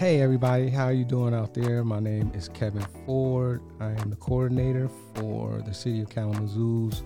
[0.00, 1.84] Hey everybody, how are you doing out there?
[1.84, 3.60] My name is Kevin Ford.
[3.80, 7.02] I am the coordinator for the City of Kalamazoo's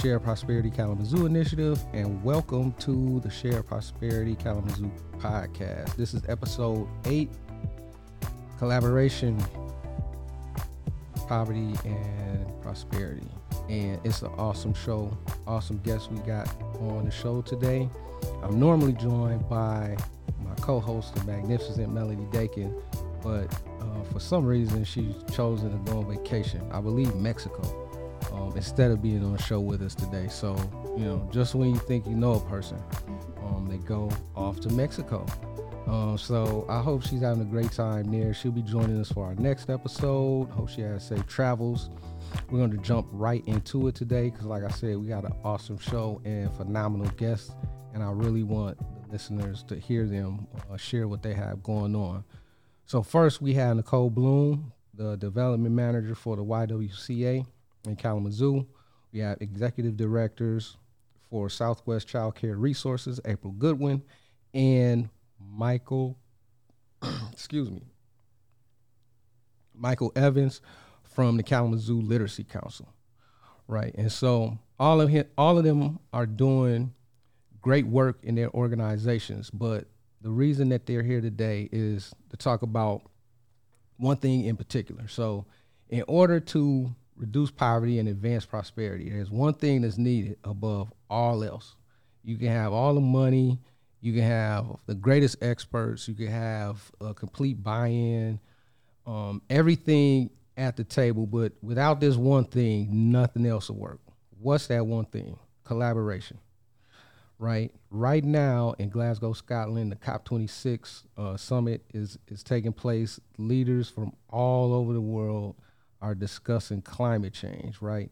[0.00, 5.94] Shared Prosperity Kalamazoo initiative, and welcome to the Shared Prosperity Kalamazoo podcast.
[5.96, 7.28] This is episode eight,
[8.56, 9.44] collaboration,
[11.26, 13.28] poverty, and prosperity.
[13.68, 15.14] And it's an awesome show,
[15.46, 16.48] awesome guests we got
[16.80, 17.90] on the show today.
[18.42, 19.98] I'm normally joined by
[20.68, 22.74] co-host, the magnificent Melody Dakin,
[23.22, 23.50] but
[23.80, 26.60] uh, for some reason she's chosen to go on vacation.
[26.70, 27.62] I believe Mexico,
[28.34, 30.28] um, instead of being on the show with us today.
[30.28, 30.54] So
[30.98, 32.78] you know, just when you think you know a person,
[33.42, 35.24] um, they go off to Mexico.
[35.86, 38.34] Um, so I hope she's having a great time there.
[38.34, 40.50] She'll be joining us for our next episode.
[40.50, 41.88] Hope she has safe travels.
[42.50, 45.32] We're going to jump right into it today because, like I said, we got an
[45.44, 47.52] awesome show and phenomenal guests,
[47.94, 48.76] and I really want
[49.10, 52.24] listeners to hear them uh, share what they have going on.
[52.86, 57.44] So first, we have Nicole Bloom, the development manager for the YWCA
[57.86, 58.66] in Kalamazoo.
[59.12, 60.76] We have executive directors
[61.30, 64.02] for Southwest Child Care Resources, April Goodwin,
[64.54, 66.18] and Michael,
[67.32, 67.82] excuse me,
[69.74, 70.60] Michael Evans
[71.02, 72.88] from the Kalamazoo Literacy Council.
[73.66, 73.94] Right.
[73.96, 76.94] And so all of him, all of them are doing
[77.68, 79.50] great work in their organizations.
[79.50, 79.84] But
[80.22, 83.02] the reason that they're here today is to talk about
[83.98, 85.06] one thing in particular.
[85.06, 85.44] So,
[85.90, 91.44] in order to reduce poverty and advance prosperity, there's one thing that's needed above all
[91.44, 91.76] else.
[92.24, 93.58] You can have all the money,
[94.00, 98.40] you can have the greatest experts, you can have a complete buy in,
[99.06, 104.00] um, everything at the table, but without this one thing, nothing else will work.
[104.40, 105.38] What's that one thing?
[105.64, 106.38] Collaboration
[107.38, 107.72] right?
[107.90, 113.20] Right now in Glasgow, Scotland, the COP26 uh, summit is is taking place.
[113.38, 115.56] Leaders from all over the world
[116.00, 118.10] are discussing climate change, right?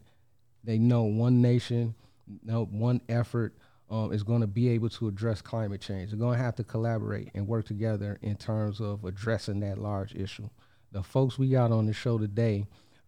[0.63, 1.95] They know one nation,
[2.43, 3.55] no one effort
[3.89, 6.11] um, is going to be able to address climate change.
[6.11, 10.13] They're going to have to collaborate and work together in terms of addressing that large
[10.15, 10.49] issue.
[10.91, 12.65] The folks we got on the show today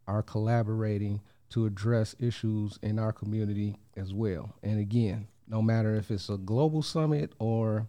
[0.08, 4.56] are collaborating to address issues in our community as well.
[4.64, 7.88] And again, no matter if it's a global summit or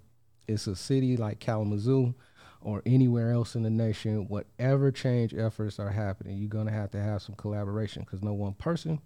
[0.49, 2.15] it's a city like Kalamazoo
[2.63, 6.91] or anywhere else in the nation, whatever change efforts are happening, you're going to have
[6.91, 9.01] to have some collaboration because no one person,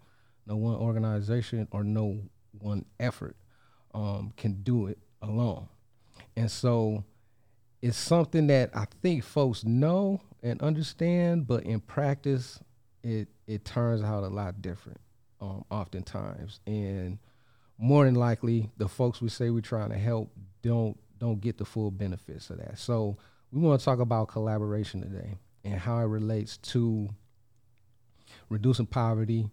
[0.46, 2.20] no one organization, or no
[2.58, 3.36] one effort
[3.94, 5.68] um, can do it alone.
[6.36, 7.04] And so
[7.82, 12.60] it's something that I think folks know and understand, but in practice,
[13.02, 15.00] it it turns out a lot different,
[15.40, 16.60] um, oftentimes.
[16.66, 17.18] And
[17.78, 20.30] more than likely the folks we say we're trying to help
[20.62, 22.78] don't don't get the full benefits of that.
[22.78, 23.16] So
[23.50, 27.08] we want to talk about collaboration today and how it relates to
[28.48, 29.48] reducing poverty,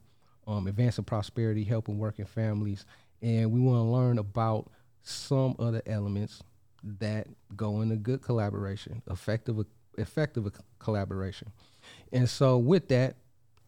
[0.47, 2.85] um, advancing prosperity, helping working families,
[3.21, 4.71] and we want to learn about
[5.03, 6.41] some other elements
[6.83, 9.63] that go into good collaboration, effective
[9.97, 10.47] effective
[10.79, 11.51] collaboration.
[12.11, 13.17] And so with that,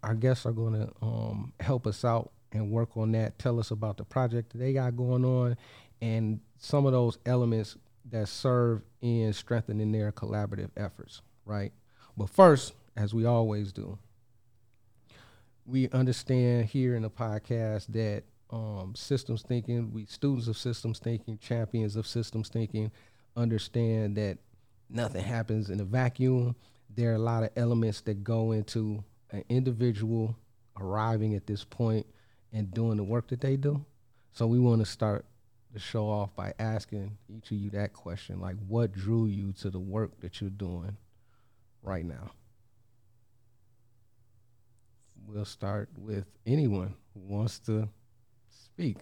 [0.01, 3.39] our guests are going to um, help us out and work on that.
[3.39, 5.57] Tell us about the project that they got going on
[6.01, 7.77] and some of those elements
[8.11, 11.71] that serve in strengthening their collaborative efforts, right?
[12.17, 13.97] But first, as we always do,
[15.65, 21.37] we understand here in the podcast that um, systems thinking, we students of systems thinking,
[21.37, 22.91] champions of systems thinking,
[23.35, 24.37] understand that
[24.89, 26.55] nothing happens in a vacuum.
[26.95, 30.35] There are a lot of elements that go into an individual
[30.79, 32.05] arriving at this point
[32.53, 33.83] and doing the work that they do.
[34.31, 35.25] So we want to start
[35.73, 39.71] the show off by asking each of you that question like what drew you to
[39.71, 40.95] the work that you're doing
[41.81, 42.31] right now?
[45.27, 47.89] We'll start with anyone who wants to
[48.49, 48.97] speak.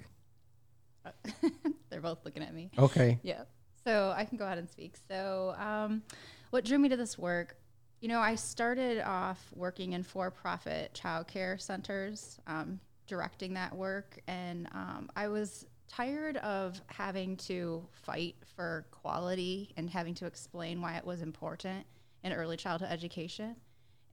[1.89, 2.71] They're both looking at me.
[2.77, 3.19] Okay.
[3.21, 3.43] Yeah.
[3.83, 4.93] So i can go ahead and speak.
[5.09, 6.03] So um,
[6.51, 7.57] what drew me to this work
[8.01, 12.79] you know i started off working in for-profit childcare centers um,
[13.11, 19.89] directing that work, and um, I was tired of having to fight for quality and
[19.89, 21.85] having to explain why it was important
[22.23, 23.57] in early childhood education.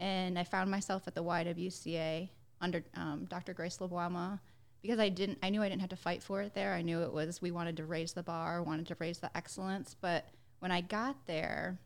[0.00, 2.28] And I found myself at the YWCA
[2.60, 3.54] under um, Dr.
[3.54, 4.40] Grace Lubwama
[4.82, 5.38] because I didn't.
[5.44, 6.74] I knew I didn't have to fight for it there.
[6.74, 9.94] I knew it was we wanted to raise the bar, wanted to raise the excellence.
[10.00, 10.28] But
[10.58, 11.78] when I got there,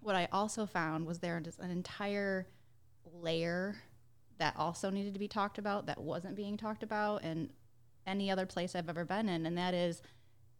[0.00, 2.46] what I also found was there an entire
[3.12, 3.76] layer
[4.40, 7.50] that also needed to be talked about that wasn't being talked about and
[8.06, 10.02] any other place I've ever been in, and that is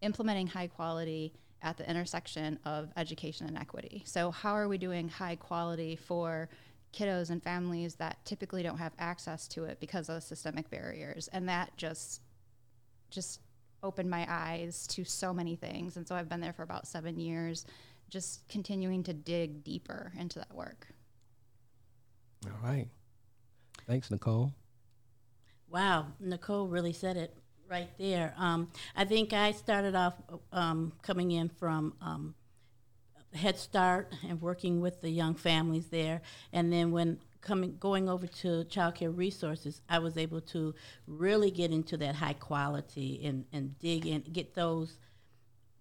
[0.02, 1.32] implementing high quality
[1.62, 4.02] at the intersection of education and equity.
[4.06, 6.48] So, how are we doing high quality for
[6.92, 11.28] kiddos and families that typically don't have access to it because of systemic barriers?
[11.32, 12.20] And that just
[13.10, 13.40] just
[13.82, 15.96] opened my eyes to so many things.
[15.96, 17.64] And so I've been there for about seven years,
[18.10, 20.86] just continuing to dig deeper into that work.
[22.46, 22.88] All right.
[23.86, 24.52] Thanks, Nicole.
[25.68, 27.34] Wow, Nicole really said it
[27.68, 28.34] right there.
[28.36, 30.14] Um, I think I started off
[30.52, 32.34] um, coming in from um,
[33.32, 36.22] Head Start and working with the young families there,
[36.52, 40.74] and then when coming going over to child care resources, I was able to
[41.06, 44.98] really get into that high quality and, and dig in, get those,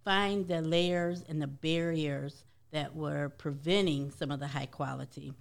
[0.06, 5.34] find the layers and the barriers that were preventing some of the high quality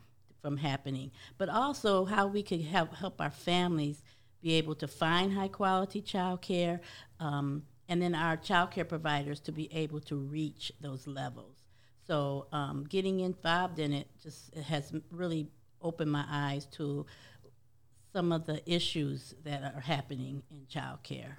[0.48, 4.02] from happening, but also how we could help help our families
[4.40, 6.80] be able to find high quality child care,
[7.20, 11.56] um, and then our child care providers to be able to reach those levels.
[12.06, 15.48] So um, getting involved in it just it has really
[15.82, 17.04] opened my eyes to
[18.14, 21.36] some of the issues that are happening in child care.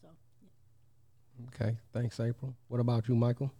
[0.00, 0.08] So,
[0.42, 1.46] yeah.
[1.48, 2.54] Okay, thanks, April.
[2.68, 3.52] What about you, Michael?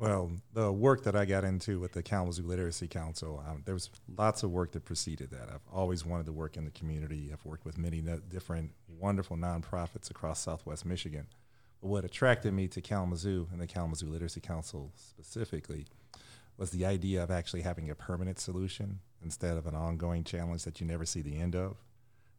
[0.00, 3.90] Well, the work that I got into with the Kalamazoo Literacy Council, um, there was
[4.16, 5.50] lots of work that preceded that.
[5.52, 7.28] I've always wanted to work in the community.
[7.30, 11.26] I've worked with many no- different wonderful nonprofits across Southwest Michigan.
[11.82, 15.84] But what attracted me to Kalamazoo and the Kalamazoo Literacy Council specifically
[16.56, 20.80] was the idea of actually having a permanent solution instead of an ongoing challenge that
[20.80, 21.76] you never see the end of.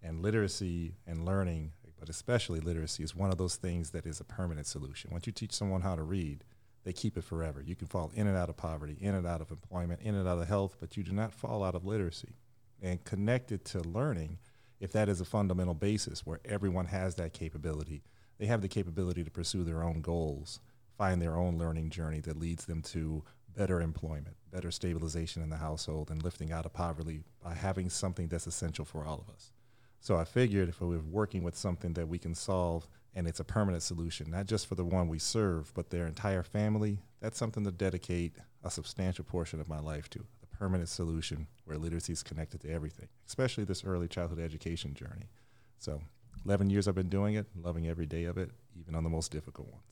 [0.01, 4.23] And literacy and learning, but especially literacy, is one of those things that is a
[4.23, 5.11] permanent solution.
[5.11, 6.43] Once you teach someone how to read,
[6.83, 7.61] they keep it forever.
[7.61, 10.27] You can fall in and out of poverty, in and out of employment, in and
[10.27, 12.35] out of health, but you do not fall out of literacy.
[12.81, 14.39] And connected to learning,
[14.79, 18.01] if that is a fundamental basis where everyone has that capability,
[18.39, 20.59] they have the capability to pursue their own goals,
[20.97, 23.23] find their own learning journey that leads them to
[23.55, 28.27] better employment, better stabilization in the household, and lifting out of poverty by having something
[28.27, 29.51] that's essential for all of us.
[29.99, 33.39] So I figured if we are working with something that we can solve and it's
[33.39, 37.37] a permanent solution, not just for the one we serve, but their entire family, that's
[37.37, 40.19] something to dedicate a substantial portion of my life to.
[40.19, 45.29] The permanent solution where literacy is connected to everything, especially this early childhood education journey.
[45.77, 46.01] So
[46.45, 49.31] 11 years I've been doing it, loving every day of it, even on the most
[49.31, 49.83] difficult ones.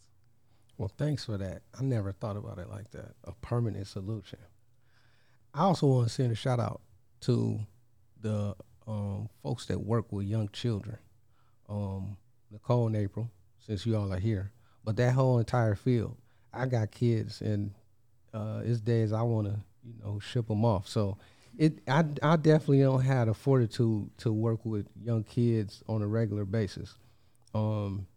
[0.77, 1.63] Well, thanks for that.
[1.77, 3.12] I never thought about it like that.
[3.25, 4.39] A permanent solution.
[5.54, 6.81] I also want to send a shout out
[7.21, 7.60] to
[8.21, 8.56] the
[8.88, 10.98] um, folks that work with young children,
[11.68, 12.18] um,
[12.51, 13.30] Nicole and April,
[13.60, 14.51] since you all are here.
[14.84, 16.18] But that whole entire field,
[16.54, 17.72] I got kids, and
[18.34, 20.88] uh, it's days I want to, you know, ship them off.
[20.88, 21.18] So
[21.57, 26.07] it, I, I definitely don't have the fortitude to work with young kids on a
[26.07, 26.96] regular basis.
[27.54, 28.07] Um,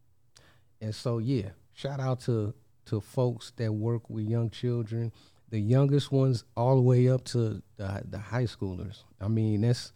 [0.80, 2.54] and so, yeah, shout out to
[2.86, 5.12] to folks that work with young children,
[5.50, 9.04] the youngest ones all the way up to the, the high schoolers.
[9.20, 9.92] I mean, that's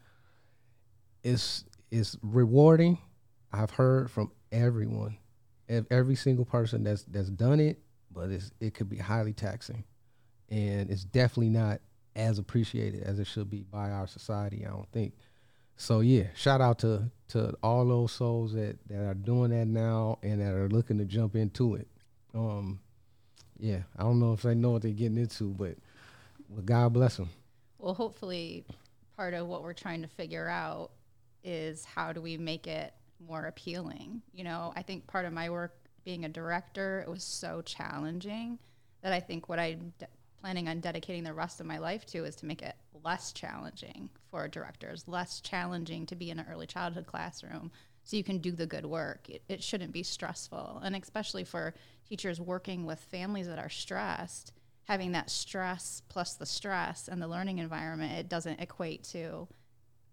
[1.22, 2.98] it's it's rewarding.
[3.56, 5.16] I've heard from everyone,
[5.90, 7.80] every single person that's that's done it,
[8.12, 9.84] but it's it could be highly taxing,
[10.48, 11.80] and it's definitely not
[12.14, 14.64] as appreciated as it should be by our society.
[14.66, 15.14] I don't think.
[15.76, 20.18] So yeah, shout out to to all those souls that that are doing that now
[20.22, 21.88] and that are looking to jump into it.
[22.34, 22.80] Um,
[23.58, 25.76] yeah, I don't know if they know what they're getting into, but
[26.48, 27.30] well, God bless them.
[27.78, 28.64] Well, hopefully,
[29.16, 30.90] part of what we're trying to figure out
[31.44, 34.22] is how do we make it more appealing.
[34.32, 38.58] You know, I think part of my work being a director, it was so challenging
[39.02, 39.92] that I think what I'm
[40.40, 44.10] planning on dedicating the rest of my life to is to make it less challenging
[44.30, 47.70] for directors, less challenging to be in an early childhood classroom
[48.04, 49.28] so you can do the good work.
[49.28, 50.80] It, it shouldn't be stressful.
[50.84, 51.74] And especially for
[52.08, 54.52] teachers working with families that are stressed,
[54.84, 59.48] having that stress plus the stress and the learning environment, it doesn't equate to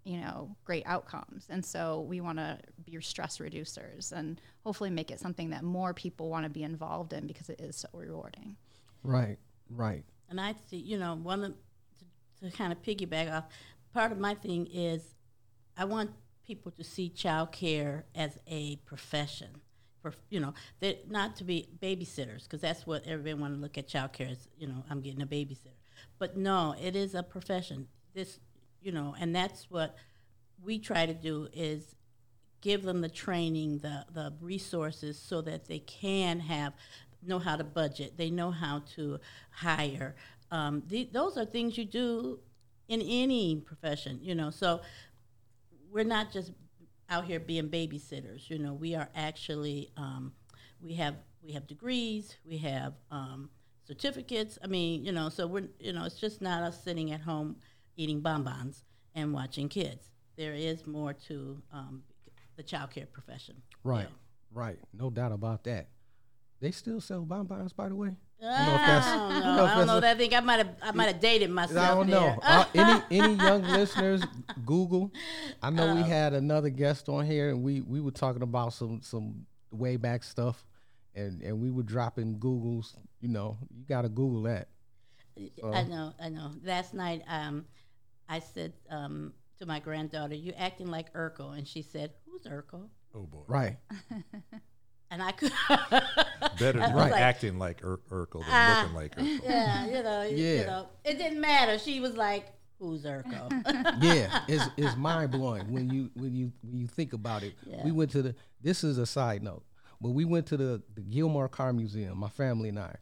[0.04, 5.10] you know great outcomes and so we want to be stress reducers and hopefully make
[5.12, 8.56] it something that more people want to be involved in because it is so rewarding
[9.04, 9.38] right
[9.70, 11.54] right and I see, you know, one of
[12.42, 13.46] to, to kind of piggyback off,
[13.94, 15.14] part of my thing is
[15.78, 16.10] I want
[16.46, 19.50] people to see child care as a profession.
[20.02, 20.56] For, you know,
[21.08, 24.50] not to be babysitters, because that's what everybody want to look at child care as,
[24.58, 25.78] you know, I'm getting a babysitter.
[26.18, 27.88] But no, it is a profession.
[28.16, 28.40] This,
[28.84, 29.96] you know, and that's what
[30.64, 31.96] we try to do is
[32.62, 36.74] give them the training, the, the resources so that they can have
[37.26, 38.18] know how to budget.
[38.18, 39.20] They know how to
[39.52, 40.16] hire.
[40.52, 42.40] Um, the, those are things you do
[42.90, 44.50] in any profession, you know.
[44.50, 44.82] So
[45.92, 46.52] we're not just
[47.10, 48.50] out here being babysitters.
[48.50, 50.34] You know, we are actually um,
[50.82, 53.50] we have we have degrees, we have um,
[53.88, 54.58] certificates.
[54.64, 57.56] I mean, you know, so we're you know, it's just not us sitting at home
[57.96, 58.84] eating bonbons
[59.16, 60.10] and watching kids.
[60.36, 62.04] There is more to um,
[62.56, 63.56] the childcare profession.
[63.84, 64.08] Right,
[64.54, 64.80] right.
[64.94, 65.88] No doubt about that.
[66.60, 68.16] They still sell bonbons, by the way.
[68.42, 69.30] I know don't I know.
[69.30, 70.00] don't know I don't know.
[70.02, 70.16] that.
[70.16, 71.78] I think I might have I might have dated myself.
[71.80, 72.40] I don't know.
[72.42, 74.24] Uh, any any young listeners,
[74.66, 75.12] Google.
[75.62, 79.02] I know we had another guest on here, and we we were talking about some
[79.02, 80.66] some way back stuff,
[81.16, 82.96] and and we were dropping Google's.
[83.22, 84.68] You know, you got to Google that.
[85.64, 86.52] I know, I know.
[86.64, 87.66] Last night, um,
[88.30, 92.88] I said um, to my granddaughter, "You acting like Urkel," and she said, "Who's Urkel?"
[93.16, 93.44] Oh boy.
[93.48, 93.78] Right.
[95.12, 95.52] And I could,
[96.60, 98.80] Better I than was like- acting like Ur- Urkel than Ah.
[98.82, 99.44] looking like Urkel.
[99.48, 100.66] yeah, you know, you Yeah.
[100.66, 101.78] know, it didn't matter.
[101.78, 102.48] She was like,
[102.80, 103.52] "Who's Urkel?"
[104.02, 107.54] yeah, it's it's mind blowing when you when you when you think about it.
[107.64, 107.84] Yeah.
[107.86, 108.36] We went to the.
[108.60, 109.64] This is a side note,
[110.02, 112.18] but we went to the the Gilmore Car Museum.
[112.18, 112.96] My family and I.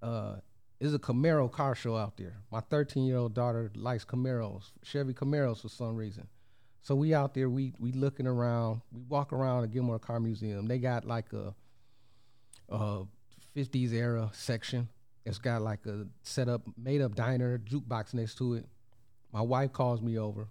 [0.00, 0.36] Uh,
[0.78, 2.36] there's a Camaro car show out there.
[2.52, 6.28] My 13 year old daughter likes Camaros, Chevy Camaros for some reason.
[6.82, 10.68] So we out there, we we looking around, we walk around the Gilmore Car Museum.
[10.68, 11.54] They got like a,
[12.68, 13.04] a
[13.56, 14.88] 50s era section.
[15.24, 18.66] It's got like a set up, made up diner, jukebox next to it.
[19.32, 20.48] My wife calls me over.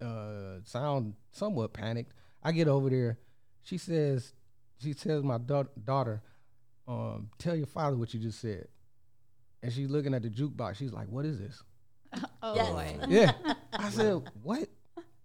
[0.00, 2.12] Uh, sound somewhat panicked.
[2.42, 3.18] I get over there.
[3.62, 4.34] She says,
[4.78, 6.22] she tells my da- daughter,
[6.88, 8.68] um, "Tell your father what you just said."
[9.62, 10.76] And she's looking at the jukebox.
[10.76, 11.62] She's like, "What is this?"
[12.42, 12.68] Oh Yes.
[12.70, 12.96] boy.
[13.08, 13.32] Yeah.
[13.72, 14.68] I said, "What?"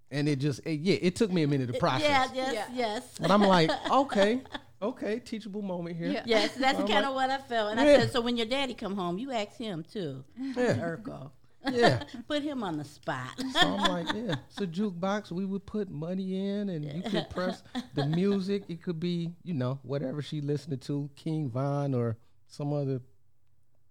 [0.09, 2.07] And it just, it, yeah, it took me a minute to process.
[2.07, 2.65] yeah, yes, Yeah.
[2.73, 3.03] yes.
[3.19, 4.41] But I'm like, okay,
[4.81, 6.07] okay, teachable moment here.
[6.11, 6.23] Yeah.
[6.25, 7.71] Yes, that's I'm kind like- of what I felt.
[7.71, 7.93] And Yeah.
[7.95, 10.75] I said, so when your daddy come home, you ask him too, Yeah.
[10.75, 11.31] Urkel.
[11.69, 12.03] Yeah.
[12.29, 13.31] Put him on the spot.
[13.51, 15.31] So I'm like, yeah, it's a jukebox.
[15.33, 17.61] We would put money in, and you could press
[17.93, 18.63] the music.
[18.69, 22.15] It could be, you know, whatever she listening to, King Von or
[22.47, 23.01] some other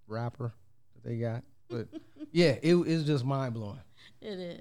[0.09, 0.55] rapper
[0.95, 1.43] that they got.
[1.69, 1.89] But
[2.31, 3.81] yeah, it is just mind blowing.
[4.21, 4.61] it is.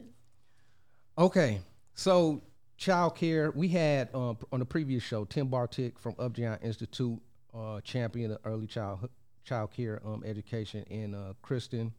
[1.20, 1.62] Okay,
[1.94, 2.42] so
[2.78, 3.52] child care.
[3.52, 7.20] We had um, on the previous show Tim Bartik from Upjohn Institute,
[7.54, 9.08] uh, champion of early child
[9.44, 11.94] child care um, education, and uh, Kristen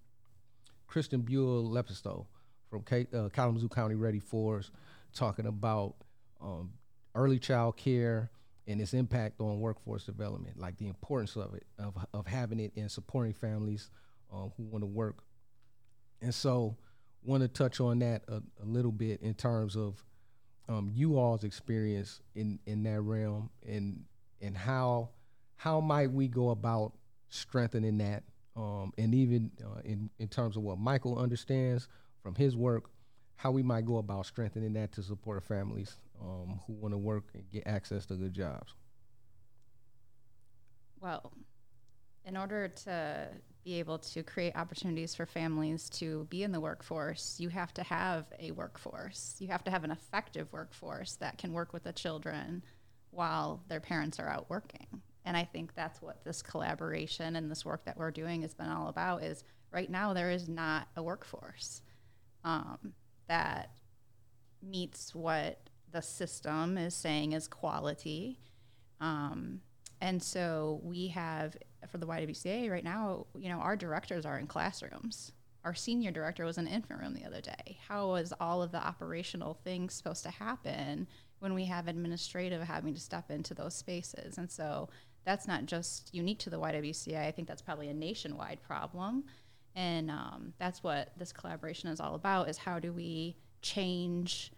[0.89, 2.27] Kristen Buell Lepisto
[2.69, 4.73] from K, uh, Kalamazoo County Ready Fours,
[5.15, 5.95] talking about
[6.41, 6.73] um,
[7.15, 8.31] early child care
[8.67, 12.73] and its impact on workforce development, like the importance of it, of, of having it
[12.77, 13.91] and supporting families
[14.33, 15.19] um, who want to work.
[16.21, 16.77] And so,
[17.23, 20.03] want to touch on that a, a little bit in terms of
[20.69, 24.05] um, you all's experience in, in that realm and
[24.41, 25.11] and how
[25.57, 26.93] how might we go about
[27.31, 28.23] strengthening that
[28.57, 31.89] um, and even uh, in in terms of what Michael understands
[32.23, 32.91] from his work,
[33.37, 37.25] how we might go about strengthening that to support families um, who want to work
[37.35, 38.75] and get access to good jobs.
[41.01, 41.33] Well,
[42.25, 43.29] in order to
[43.65, 47.83] be able to create opportunities for families to be in the workforce, you have to
[47.83, 49.37] have a workforce.
[49.39, 52.63] You have to have an effective workforce that can work with the children
[53.11, 54.87] while their parents are out working.
[55.25, 58.69] And I think that's what this collaboration and this work that we're doing has been
[58.69, 59.43] all about is
[59.73, 61.83] right now there is not a workforce
[62.45, 62.93] um,
[63.29, 63.71] that
[64.63, 65.59] meets what
[65.93, 68.39] the system is saying is quality.
[69.01, 69.61] Um,
[70.01, 71.57] and so we have
[71.91, 75.33] for the YWCA right now, you know, our directors are in classrooms.
[75.65, 77.79] Our senior director was in the infant room the other day.
[77.89, 81.09] How is all of the operational things supposed to happen
[81.41, 84.39] when we have administrative having to step into those spaces?
[84.39, 84.89] And so
[85.25, 87.27] that's not just unique to the YWCA.
[87.27, 89.25] I think that's probably a nationwide problem.
[89.75, 94.53] And um, that's what this collaboration is all about: is how do we change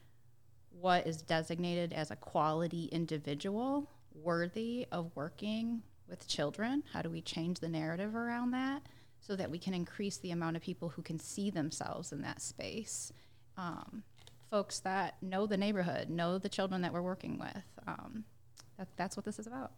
[0.80, 6.82] what is designated as a quality individual worthy of working with children?
[6.92, 8.82] How do we change the narrative around that
[9.20, 12.40] so that we can increase the amount of people who can see themselves in that
[12.40, 13.12] space?
[13.56, 14.02] Um,
[14.50, 17.64] folks that know the neighborhood, know the children that we're working with.
[17.86, 18.24] Um,
[18.78, 19.72] that, that's what this is about.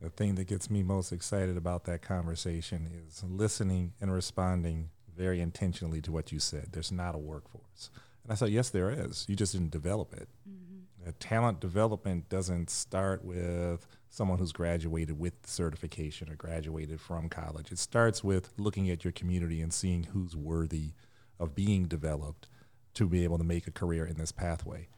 [0.00, 5.40] The thing that gets me most excited about that conversation is listening and responding very
[5.40, 6.68] intentionally to what you said.
[6.72, 7.90] There's not a workforce.
[8.22, 9.26] And I said, yes, there is.
[9.28, 10.28] You just didn't develop it.
[11.06, 17.72] Uh, talent development doesn't start with someone who's graduated with certification or graduated from college.
[17.72, 20.92] It starts with looking at your community and seeing who's worthy
[21.38, 22.48] of being developed
[22.94, 24.88] to be able to make a career in this pathway.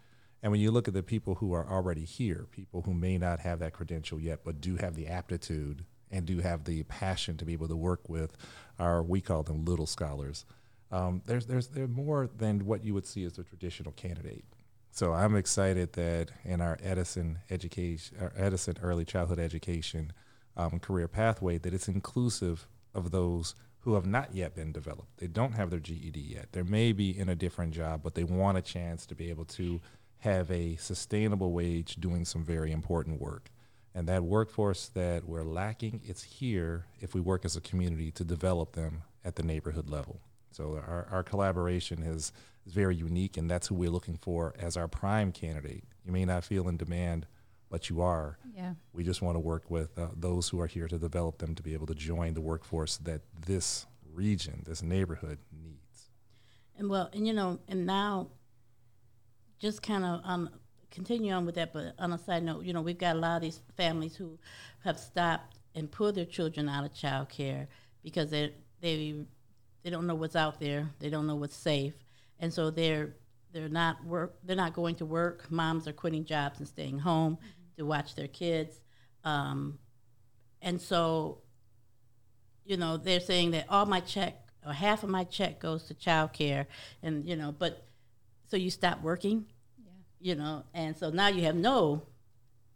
[0.42, 3.40] And when you look at the people who are already here, people who may not
[3.40, 7.44] have that credential yet, but do have the aptitude and do have the passion to
[7.44, 8.36] be able to work with
[8.78, 10.44] our, we call them little scholars.
[10.92, 14.44] Um, there's, there's, they're more than what you would see as a traditional candidate.
[14.90, 20.12] So I'm excited that in our Edison education, our Edison early childhood education,
[20.54, 25.16] um, career pathway that it's inclusive of those who have not yet been developed.
[25.16, 26.52] They don't have their GED yet.
[26.52, 29.46] They may be in a different job, but they want a chance to be able
[29.46, 29.80] to
[30.18, 33.50] have a sustainable wage doing some very important work.
[33.94, 38.24] And that workforce that we're lacking, it's here if we work as a community to
[38.24, 40.20] develop them at the neighborhood level.
[40.52, 42.32] So our, our collaboration is,
[42.66, 45.84] is very unique, and that's who we're looking for as our prime candidate.
[46.04, 47.26] You may not feel in demand,
[47.70, 48.38] but you are.
[48.54, 48.74] Yeah.
[48.92, 51.62] We just want to work with uh, those who are here to develop them to
[51.62, 56.10] be able to join the workforce that this region, this neighborhood needs.
[56.76, 58.28] And well, and you know, and now,
[59.58, 60.50] just kind of um,
[60.90, 61.72] continue on with that.
[61.72, 64.38] But on a side note, you know, we've got a lot of these families who
[64.84, 67.68] have stopped and pulled their children out of child care
[68.02, 69.24] because they they
[69.82, 70.88] they don't know what's out there.
[70.98, 71.94] They don't know what's safe,
[72.38, 73.14] and so they're
[73.52, 74.36] they're not work.
[74.44, 75.50] They're not going to work.
[75.50, 77.76] Moms are quitting jobs and staying home mm-hmm.
[77.78, 78.80] to watch their kids,
[79.24, 79.78] um,
[80.60, 81.38] and so
[82.64, 85.94] you know they're saying that all my check or half of my check goes to
[85.94, 86.66] child care,
[87.02, 87.86] and you know, but
[88.48, 89.46] so you stop working,
[89.82, 89.90] yeah.
[90.20, 92.02] you know, and so now you have no,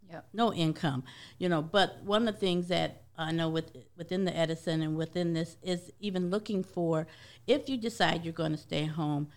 [0.09, 0.27] yep.
[0.33, 1.03] no income,
[1.37, 1.61] you know.
[1.61, 5.57] But one of the things that I know with, within the Edison and within this
[5.63, 7.07] is even looking for
[7.47, 9.29] if you decide you're going to stay home,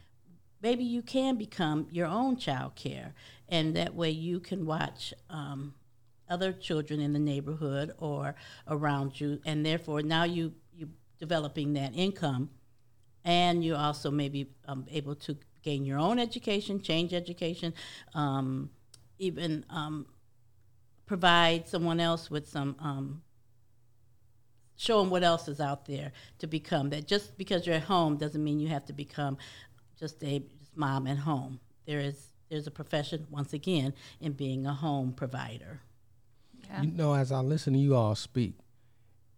[0.62, 3.14] maybe you can become your own child care,
[3.48, 5.74] and that way you can watch um,
[6.28, 8.34] other children in the neighborhood or
[8.68, 12.50] around you, and therefore now you you developing that income,
[13.24, 17.72] and you also maybe um, able to gain your own education, change education,
[18.14, 18.70] um,
[19.18, 20.06] even um,
[21.06, 23.22] provide someone else with some um,
[24.80, 28.16] show them what else is out there to become that just because you're at home
[28.16, 29.36] doesn't mean you have to become
[29.98, 34.66] just a just mom at home there is there's a profession once again in being
[34.66, 35.80] a home provider
[36.64, 36.80] yeah.
[36.80, 38.54] you know as i listen to you all speak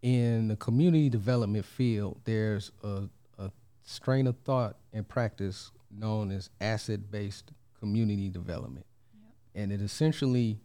[0.03, 3.51] in the community development field there's a, a
[3.83, 8.87] strain of thought and practice known as asset-based community development
[9.21, 9.33] yep.
[9.57, 10.61] and it essentially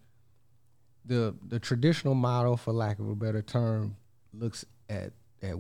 [1.04, 3.95] the the traditional model for lack of a better term
[4.39, 5.56] looks at at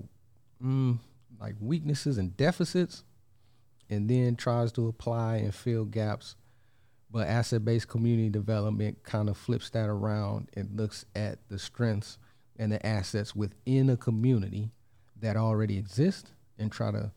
[0.63, 0.97] mm,
[1.39, 3.03] like weaknesses and deficits,
[3.89, 6.35] and then tries to apply and fill gaps.
[7.09, 12.17] But asset-based community development kind of flips that around and looks at the strengths
[12.59, 14.71] and the assets within a community
[15.21, 17.11] that already exist and try to,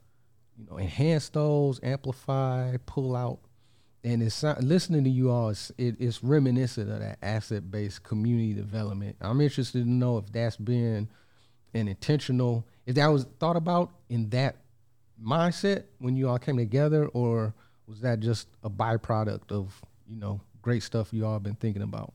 [0.57, 3.41] you know, enhance those, amplify, pull out.
[4.05, 5.49] And it's listening to you all.
[5.49, 9.17] It's, it, it's reminiscent of that asset-based community development.
[9.21, 11.09] I'm interested to know if that's been
[11.75, 12.67] and intentional.
[12.87, 14.57] If that was thought about in that
[15.23, 17.55] mindset when you all came together or
[17.87, 22.13] was that just a byproduct of you know great stuff you all been thinking about?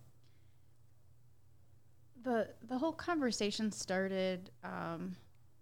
[2.23, 5.15] The the whole conversation started um,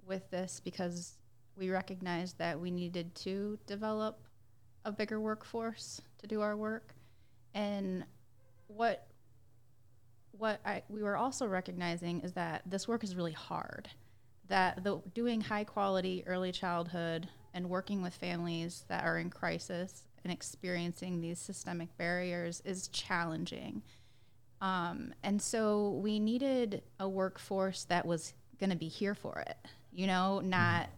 [0.06, 1.18] with this because
[1.58, 4.22] we recognized that we needed to develop
[4.86, 6.94] a bigger workforce to do our work.
[7.54, 8.06] And
[8.68, 9.08] what
[10.38, 13.90] what I, we were also recognizing is that this work is really hard.
[14.50, 20.04] That the doing high quality early childhood and working with families that are in crisis
[20.24, 23.84] and experiencing these systemic barriers is challenging.
[24.62, 29.58] Um, and so we needed a workforce that was going to be here for it.
[29.92, 30.90] You know, not,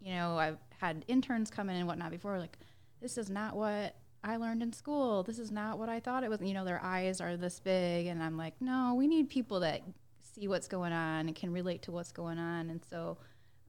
[0.00, 2.58] you know, I've had interns come in and whatnot before, like,
[3.00, 5.22] this is not what I learned in school.
[5.22, 6.40] This is not what I thought it was.
[6.40, 8.06] You know, their eyes are this big.
[8.06, 9.82] And I'm like, no, we need people that
[10.20, 12.70] see what's going on and can relate to what's going on.
[12.70, 13.18] And so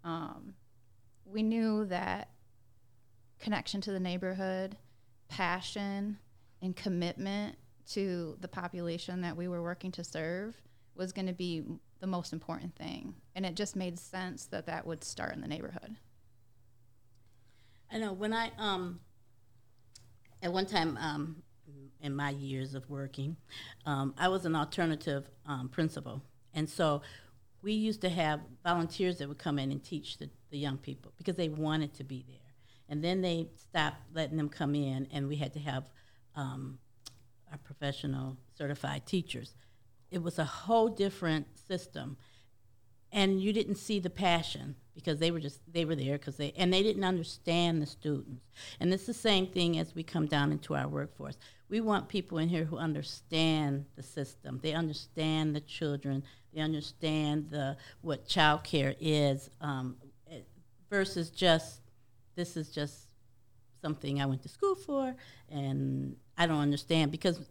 [0.04, 0.54] um,
[1.26, 2.30] we knew that
[3.40, 4.78] connection to the neighborhood,
[5.28, 6.18] passion,
[6.62, 7.58] and commitment
[7.92, 10.56] to the population that we were working to serve
[10.96, 11.64] was going to be
[12.00, 13.16] the most important thing.
[13.36, 15.96] And it just made sense that that would start in the neighborhood.
[17.92, 19.00] I know when I um,
[20.44, 21.38] at one time um,
[22.02, 23.38] in my years of working,
[23.86, 26.22] um, I was an alternative um, principal.
[26.54, 27.02] And so
[27.62, 31.14] we used to have volunteers that would come in and teach the, the young people
[31.18, 32.38] because they wanted to be there.
[32.90, 35.90] And then they stopped letting them come in, and we had to have
[36.36, 36.78] um,
[37.50, 39.56] our professional certified teachers.
[40.12, 42.18] It was a whole different system
[43.14, 46.54] and you didn't see the passion because they were just they were there because they
[46.58, 48.44] and they didn't understand the students.
[48.80, 51.38] And it's the same thing as we come down into our workforce.
[51.70, 54.60] We want people in here who understand the system.
[54.62, 56.24] They understand the children.
[56.54, 59.96] They understand the what child care is um,
[60.94, 61.82] versus just
[62.36, 63.08] this is just
[63.82, 65.16] something i went to school for
[65.50, 67.42] and i don't understand because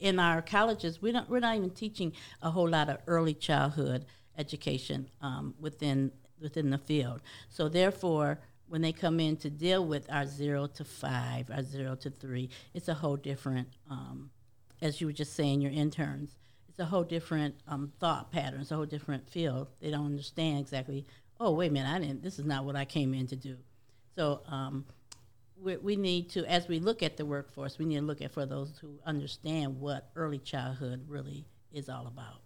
[0.00, 4.06] in our colleges we don't we're not even teaching a whole lot of early childhood
[4.38, 7.20] education um, within within the field.
[7.48, 11.94] So therefore, when they come in to deal with our zero to five, our zero
[11.96, 14.30] to three, it's a whole different, um,
[14.82, 16.36] as you were just saying, your interns.
[16.68, 18.60] It's a whole different um, thought pattern.
[18.60, 19.68] It's a whole different field.
[19.80, 21.06] They don't understand exactly.
[21.40, 21.88] Oh, wait a minute!
[21.88, 22.22] I didn't.
[22.22, 23.56] This is not what I came in to do.
[24.16, 24.84] So um,
[25.60, 28.32] we, we need to, as we look at the workforce, we need to look at
[28.32, 32.40] for those who understand what early childhood really is all about.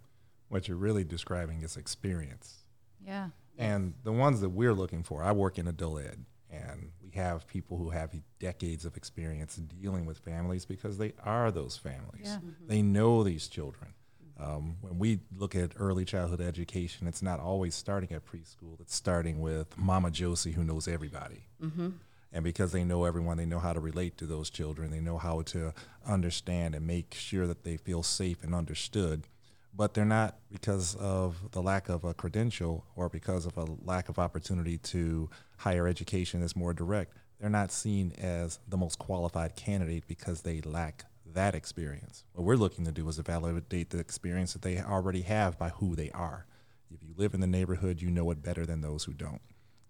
[0.49, 2.63] What you're really describing is experience.
[3.05, 3.29] Yeah.
[3.57, 7.47] And the ones that we're looking for, I work in adult ed, and we have
[7.47, 12.25] people who have decades of experience dealing with families because they are those families.
[12.25, 12.39] Yeah.
[12.67, 13.93] They know these children.
[14.39, 18.79] Um, when we look at early childhood education, it's not always starting at preschool.
[18.79, 21.47] It's starting with Mama Josie, who knows everybody.
[21.63, 21.89] Mm-hmm.
[22.31, 24.89] And because they know everyone, they know how to relate to those children.
[24.89, 25.71] They know how to
[26.05, 29.27] understand and make sure that they feel safe and understood
[29.75, 34.09] but they're not because of the lack of a credential or because of a lack
[34.09, 37.13] of opportunity to higher education that's more direct.
[37.39, 42.23] They're not seen as the most qualified candidate because they lack that experience.
[42.33, 45.95] What we're looking to do is validate the experience that they already have by who
[45.95, 46.45] they are.
[46.93, 49.41] If you live in the neighborhood, you know it better than those who don't.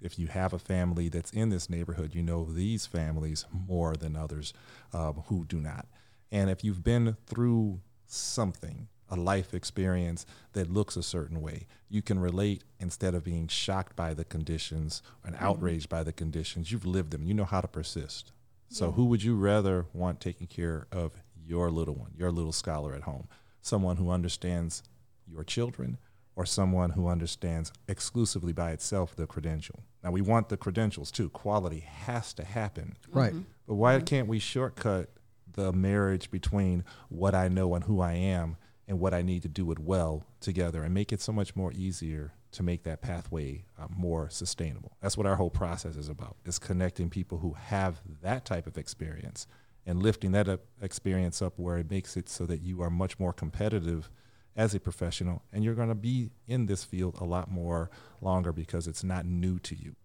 [0.02, 4.16] If you have a family that's in this neighborhood, you know these families more than
[4.16, 4.54] others
[4.94, 5.88] um, who do not.
[6.32, 11.68] And if you've been through something, a life experience that looks a certain way.
[11.90, 15.46] You can relate instead of being shocked by the conditions and mm-hmm.
[15.46, 16.72] outraged by the conditions.
[16.72, 17.24] You've lived them.
[17.24, 18.32] You know how to persist.
[18.70, 18.92] So, yeah.
[18.94, 21.12] who would you rather want taking care of
[21.46, 23.28] your little one, your little scholar at home?
[23.62, 24.84] Someone who understands
[25.28, 26.00] your children
[26.36, 29.84] or someone who understands exclusively by itself the credential?
[30.04, 31.30] Now, we want the credentials too.
[31.30, 32.98] Quality has to happen.
[33.12, 33.34] Right.
[33.34, 33.44] Mm-hmm.
[33.68, 34.06] But why mm-hmm.
[34.06, 35.10] can't we shortcut
[35.54, 39.48] the marriage between what I know and who I am and what I need to
[39.48, 43.66] do it well together and make it so much more easier to make that pathway
[43.80, 44.98] uh, more sustainable.
[45.02, 48.78] That's what our whole process is about, is connecting people who have that type of
[48.78, 49.48] experience
[49.86, 53.20] and lifting that up, experience up where it makes it so that you are much
[53.20, 54.10] more competitive
[54.56, 57.90] as a professional and you're going to be in this field a lot more
[58.22, 59.96] longer because it's not new to you.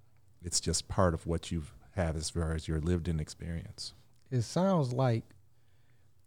[0.43, 1.65] It's just part of what you
[1.97, 3.93] have as far as your lived in experience.
[4.31, 5.25] It sounds like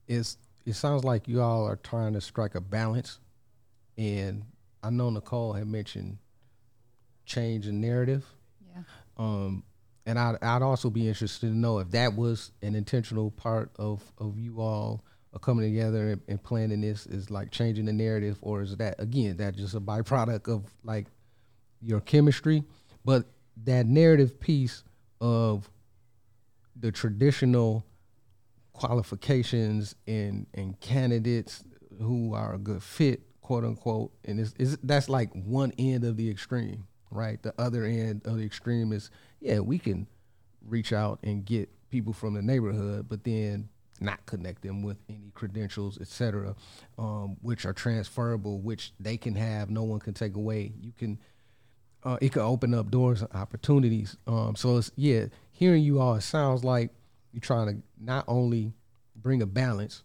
[0.08, 3.20] it's it sounds like you all are trying to strike a balance.
[3.98, 4.44] And
[4.84, 6.18] I know Nicole had mentioned
[7.26, 8.26] change in narrative.
[8.74, 8.84] Yeah.
[9.18, 9.64] Um,
[10.06, 14.04] and I'd, I'd also be interested to know if that was an intentional part of,
[14.18, 15.04] of you all
[15.40, 19.38] coming together and, and planning this is like changing the narrative, or is that again
[19.38, 21.08] that just a byproduct of like
[21.82, 22.64] your chemistry?
[23.06, 23.26] But
[23.64, 24.84] that narrative piece
[25.22, 25.70] of
[26.76, 27.86] the traditional
[28.82, 31.64] qualifications and and candidates
[32.00, 34.12] who are a good fit, quote unquote.
[34.26, 37.42] And it's, it's that's like one end of the extreme, right?
[37.44, 40.08] The other end of the extreme is yeah, we can
[40.66, 45.32] reach out and get people from the neighborhood, but then not connect them with any
[45.36, 46.56] credentials, et cetera,
[46.98, 50.74] um, which are transferable, which they can have, no one can take away.
[50.82, 51.20] You can,
[52.04, 54.18] uh, it can open up doors and opportunities.
[54.26, 56.90] Um, so it's yeah, hearing you all, it sounds like
[57.32, 58.74] you're trying to not only
[59.16, 60.04] bring a balance,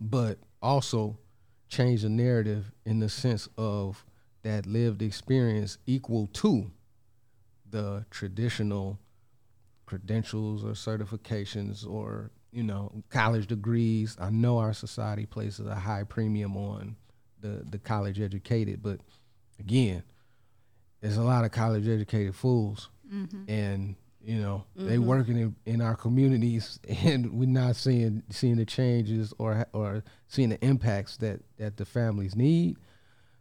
[0.00, 1.18] but also
[1.68, 4.04] change the narrative in the sense of
[4.42, 6.70] that lived experience equal to
[7.70, 8.98] the traditional
[9.86, 16.04] credentials or certifications or you know college degrees i know our society places a high
[16.04, 16.96] premium on
[17.40, 19.00] the the college educated but
[19.58, 20.02] again
[21.00, 23.48] there's a lot of college educated fools mm-hmm.
[23.48, 23.96] and
[24.26, 24.88] you know, mm-hmm.
[24.88, 30.02] they working in, in our communities, and we're not seeing seeing the changes or or
[30.26, 32.76] seeing the impacts that that the families need.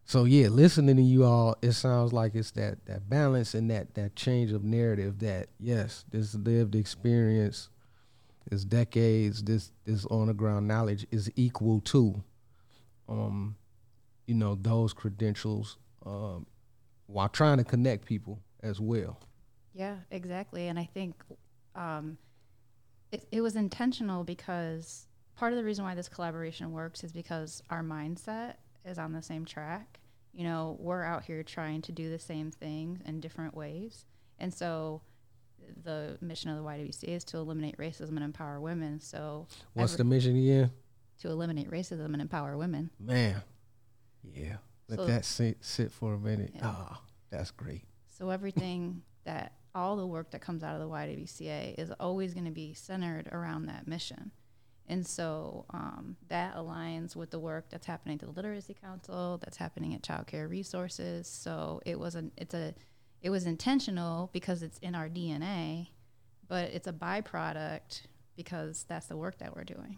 [0.06, 3.96] So yeah, listening to you all, it sounds like it's that that balance and that
[3.96, 5.18] that change of narrative.
[5.20, 7.70] That yes, this lived experience,
[8.48, 12.24] this decades, this this on the ground knowledge is equal to,
[13.10, 13.56] um,
[14.28, 16.46] you know, those credentials, um,
[17.08, 19.18] while trying to connect people as well.
[19.76, 20.70] Yeah, exactly.
[20.70, 21.16] And I think
[21.76, 22.18] um,
[23.12, 27.62] it, it was intentional because part of the reason why this collaboration works is because
[27.70, 30.00] our mindset is on the same track.
[30.34, 34.06] You know, we're out here trying to do the same things in different ways.
[34.40, 35.02] And so
[35.84, 39.00] the mission of the YWCA is to eliminate racism and empower women.
[39.00, 40.72] So what's every, the mission again?
[41.22, 42.92] To eliminate racism and empower women.
[43.00, 43.42] Man,
[44.34, 44.58] yeah.
[44.88, 46.52] Let so, that sit sit for a minute.
[46.56, 46.68] Yeah.
[46.68, 46.98] Oh,
[47.30, 47.86] that's great.
[48.18, 52.46] So everything that all the work that comes out of the YWCA is always going
[52.46, 54.32] to be centered around that mission.
[54.88, 59.58] And so um, that aligns with the work that's happening to the Literacy Council, that's
[59.58, 61.28] happening at Child Care Resources.
[61.28, 62.74] So it was an it's a
[63.22, 65.88] it was intentional because it's in our DNA,
[66.48, 68.02] but it's a byproduct
[68.36, 69.98] because that's the work that we're doing.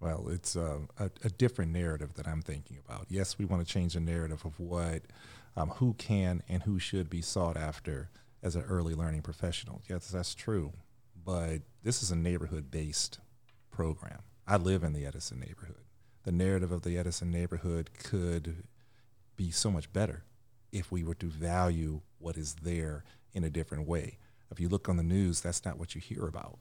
[0.00, 3.06] Well, it's a, a, a, different narrative that I'm thinking about.
[3.10, 5.02] Yes, we want to change the narrative of what,
[5.56, 8.08] um, who can and who should be sought after
[8.42, 9.82] as an early learning professional.
[9.88, 10.72] Yes, that's true.
[11.22, 13.18] But this is a neighborhood based
[13.70, 14.20] program.
[14.46, 15.84] I live in the Edison neighborhood.
[16.24, 18.64] The narrative of the Edison neighborhood could
[19.36, 20.24] be so much better
[20.72, 24.16] if we were to value what is there in a different way.
[24.50, 26.58] If you look on the news, that's not what you hear about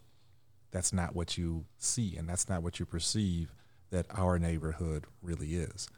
[0.72, 3.54] that's not what you see and that's not what you perceive
[3.92, 5.90] that our neighborhood really is.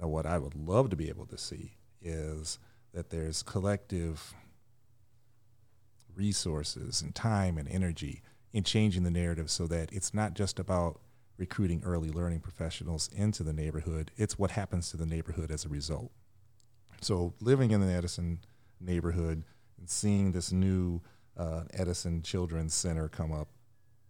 [0.00, 2.58] Now, what I would love to be able to see is
[2.92, 4.34] that there's collective
[6.14, 11.00] resources and time and energy in changing the narrative so that it's not just about
[11.38, 15.68] recruiting early learning professionals into the neighborhood, it's what happens to the neighborhood as a
[15.68, 16.10] result.
[17.00, 18.38] So, living in the Edison
[18.80, 19.44] neighborhood
[19.78, 21.02] and seeing this new
[21.36, 23.48] uh, Edison Children's Center come up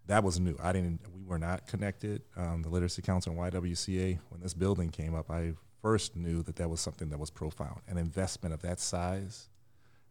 [0.07, 0.57] that was new.
[0.62, 1.01] I didn't.
[1.14, 2.23] We were not connected.
[2.37, 4.19] Um, the Literacy Council and YWCA.
[4.29, 7.81] When this building came up, I first knew that that was something that was profound.
[7.88, 9.49] An investment of that size,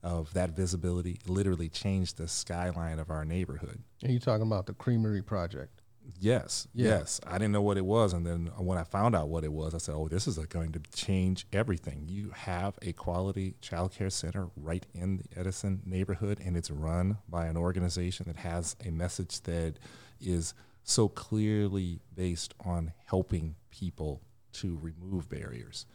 [0.03, 3.81] of that visibility, literally changed the skyline of our neighborhood.
[4.01, 5.81] And you're talking about the Creamery project.
[6.19, 6.99] Yes, yeah.
[6.99, 7.21] yes.
[7.25, 9.73] I didn't know what it was, and then when I found out what it was,
[9.73, 14.09] I said, "Oh, this is going to change everything." You have a quality child care
[14.09, 18.91] center right in the Edison neighborhood, and it's run by an organization that has a
[18.91, 19.75] message that
[20.19, 24.21] is so clearly based on helping people
[24.53, 25.85] to remove barriers.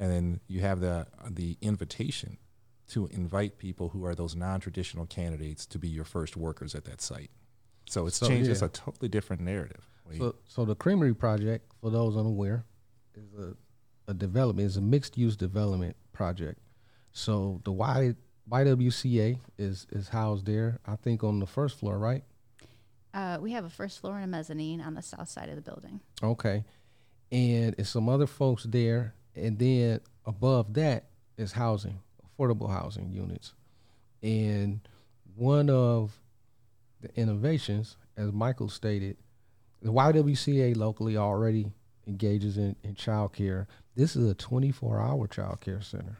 [0.00, 2.38] And then you have the the invitation
[2.88, 7.00] to invite people who are those non-traditional candidates to be your first workers at that
[7.02, 7.30] site.
[7.88, 8.46] So it's so, changed.
[8.46, 8.52] Yeah.
[8.52, 9.88] It's a totally different narrative.
[10.16, 12.64] So, so the Creamery project, for those unaware,
[13.14, 13.54] is a,
[14.10, 14.66] a development.
[14.66, 16.58] is a mixed use development project.
[17.12, 18.14] So the Y,
[18.50, 20.78] YWCA is is housed there.
[20.86, 22.24] I think on the first floor, right?
[23.12, 25.62] Uh, we have a first floor and a mezzanine on the south side of the
[25.62, 26.00] building.
[26.22, 26.64] Okay,
[27.32, 33.54] and it's some other folks there, and then above that is housing, affordable housing units,
[34.22, 34.80] and
[35.34, 36.18] one of
[37.00, 39.16] the innovations, as Michael stated,
[39.82, 41.72] the YWCA locally already
[42.06, 43.68] engages in, in child care.
[43.94, 46.18] This is a 24 hour child care center.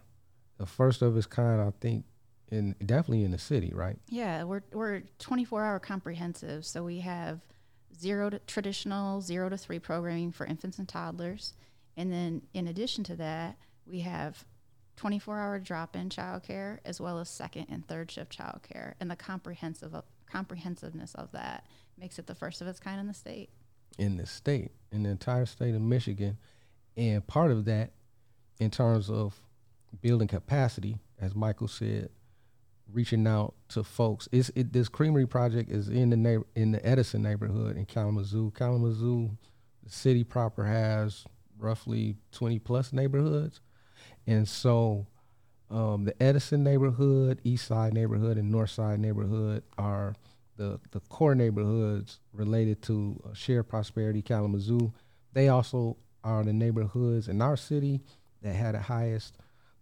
[0.58, 2.04] The first of its kind, I think,
[2.50, 3.98] in definitely in the city, right?
[4.08, 6.64] Yeah, we're we're 24 hour comprehensive.
[6.64, 7.40] So we have
[7.98, 11.54] zero to traditional zero to three programming for infants and toddlers,
[11.96, 14.44] and then in addition to that, we have
[14.96, 19.16] 24 hour drop in childcare as well as second and third shift childcare, and the
[19.16, 19.94] comprehensive
[20.30, 21.64] comprehensiveness of that
[21.98, 23.50] makes it the first of its kind in the state.
[23.98, 26.38] In the state, in the entire state of Michigan.
[26.96, 27.90] And part of that,
[28.60, 29.40] in terms of
[30.00, 32.10] building capacity, as Michael said,
[32.92, 34.28] reaching out to folks.
[34.32, 38.52] It, this creamery project is in the in the Edison neighborhood in Kalamazoo.
[38.54, 39.30] Kalamazoo,
[39.84, 41.24] the city proper has
[41.58, 43.60] roughly 20 plus neighborhoods.
[44.26, 45.06] And so
[45.70, 50.14] um, the Edison neighborhood, East Side neighborhood, and North Side neighborhood are
[50.56, 54.92] the, the core neighborhoods related to uh, shared prosperity Kalamazoo.
[55.32, 58.00] They also are the neighborhoods in our city
[58.42, 59.36] that had the highest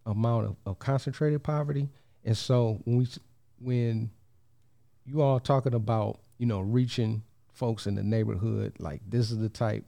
[0.05, 1.89] amount of, of concentrated poverty.
[2.25, 3.07] And so when we
[3.59, 4.11] when
[5.07, 7.23] you all talking about you know reaching
[7.53, 9.85] folks in the neighborhood, like this is the type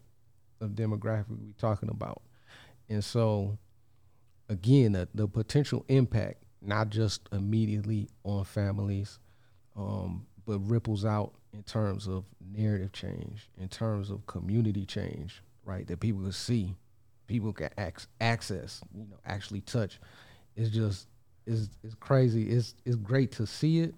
[0.61, 2.23] of demographic we are talking about.
[2.89, 3.59] And so
[4.49, 9.19] again, the, the potential impact, not just immediately on families,
[9.77, 15.87] um, but ripples out in terms of narrative change, in terms of community change, right?
[15.87, 16.75] That people can see,
[17.27, 20.01] people can ac- access, you know, actually touch.
[20.57, 21.07] It's just,
[21.47, 22.51] it's, it's crazy.
[22.51, 23.95] It's, it's great to see it,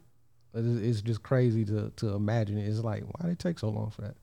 [0.52, 2.68] but it's, it's just crazy to, to imagine it.
[2.68, 4.16] It's like, why did it take so long for that?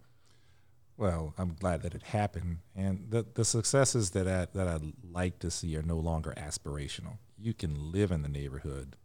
[0.98, 5.38] Well, I'm glad that it happened, and the the successes that I, that I'd like
[5.40, 7.20] to see are no longer aspirational.
[7.38, 8.96] You can live in the neighborhood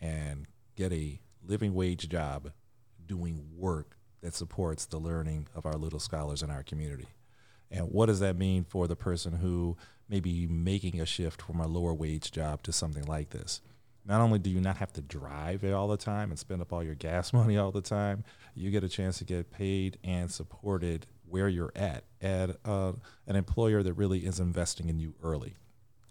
[0.00, 2.50] and get a living wage job
[3.06, 7.08] doing work that supports the learning of our little scholars in our community.
[7.70, 9.76] And what does that mean for the person who
[10.08, 13.60] may be making a shift from a lower wage job to something like this?
[14.06, 16.72] Not only do you not have to drive it all the time and spend up
[16.72, 20.30] all your gas money all the time, you get a chance to get paid and
[20.30, 22.92] supported where you're at at uh,
[23.26, 25.54] an employer that really is investing in you early.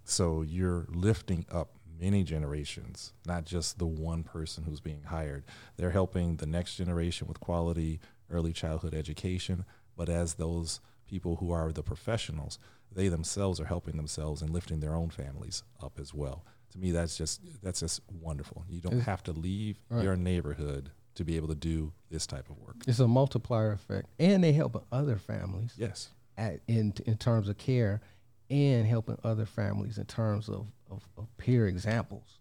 [0.04, 5.44] So you're lifting up many generations, not just the one person who's being hired.
[5.76, 9.64] They're helping the next generation with quality early childhood education,
[9.96, 12.58] but as those people who are the professionals,
[12.92, 16.44] they themselves are helping themselves and lifting their own families up as well.
[16.74, 18.64] To me, that's just that's just wonderful.
[18.68, 20.02] You don't have to leave Right.
[20.04, 22.76] your neighborhood to be able to do this type of work.
[22.86, 26.10] It's a multiplier effect, and they help other families Yes.
[26.36, 28.00] at, in in terms of care,
[28.50, 32.38] and helping other families in terms of, of, of peer examples,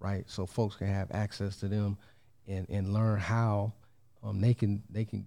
[0.00, 0.24] right?
[0.28, 1.96] So folks can have access to them,
[2.48, 3.72] and, and learn how
[4.24, 5.24] um, they can they can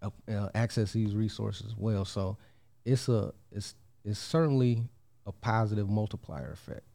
[0.00, 2.04] uh, uh, access these resources as well.
[2.04, 2.38] So
[2.84, 4.84] it's a it's it's certainly
[5.26, 6.86] a positive multiplier effect.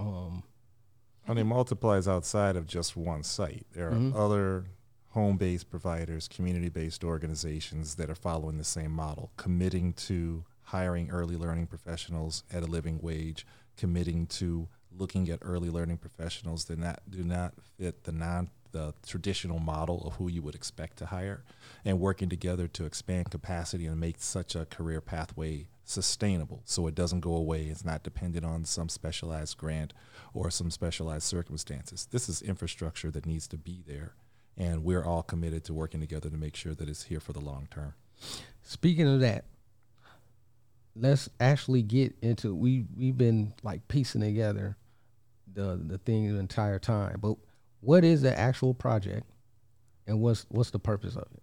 [0.00, 0.42] Um,
[1.28, 3.66] And it multiplies outside of just one site.
[3.72, 4.64] There are other
[5.10, 11.10] home based providers, community based organizations that are following the same model, committing to hiring
[11.10, 16.78] early learning professionals at a living wage, committing to looking at early learning professionals that
[16.78, 21.06] not, do not fit the non the traditional model of who you would expect to
[21.06, 21.44] hire
[21.84, 26.62] and working together to expand capacity and make such a career pathway sustainable.
[26.64, 27.64] So it doesn't go away.
[27.64, 29.92] It's not dependent on some specialized grant
[30.32, 32.06] or some specialized circumstances.
[32.10, 34.14] This is infrastructure that needs to be there
[34.56, 37.40] and we're all committed to working together to make sure that it's here for the
[37.40, 37.94] long term.
[38.62, 39.46] Speaking of that,
[40.94, 44.76] let's actually get into we we've been like piecing together
[45.52, 47.18] the the thing the entire time.
[47.20, 47.36] But
[47.80, 49.30] what is the actual project
[50.06, 51.42] and what's what's the purpose of it?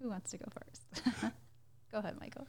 [0.00, 1.32] Who wants to go first?
[1.92, 2.46] go ahead, Michael.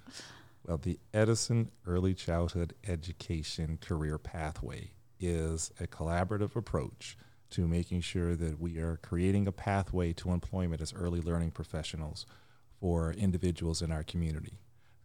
[0.65, 7.17] Well, the Edison Early Childhood Education Career Pathway is a collaborative approach
[7.51, 12.25] to making sure that we are creating a pathway to employment as early learning professionals
[12.79, 14.59] for individuals in our community.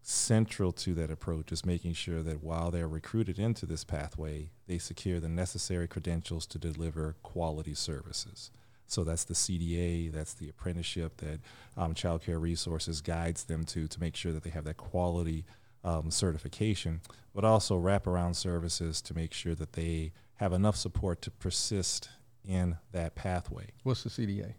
[0.08, 4.78] Central to that approach is making sure that while they're recruited into this pathway, they
[4.78, 8.52] secure the necessary credentials to deliver quality services.
[8.86, 11.40] So that's the CDA, that's the apprenticeship that
[11.76, 15.44] um, Child Care Resources guides them to to make sure that they have that quality
[15.82, 17.00] um, certification,
[17.34, 22.10] but also wraparound services to make sure that they have enough support to persist
[22.44, 23.70] in that pathway.
[23.82, 24.54] What's the CDA?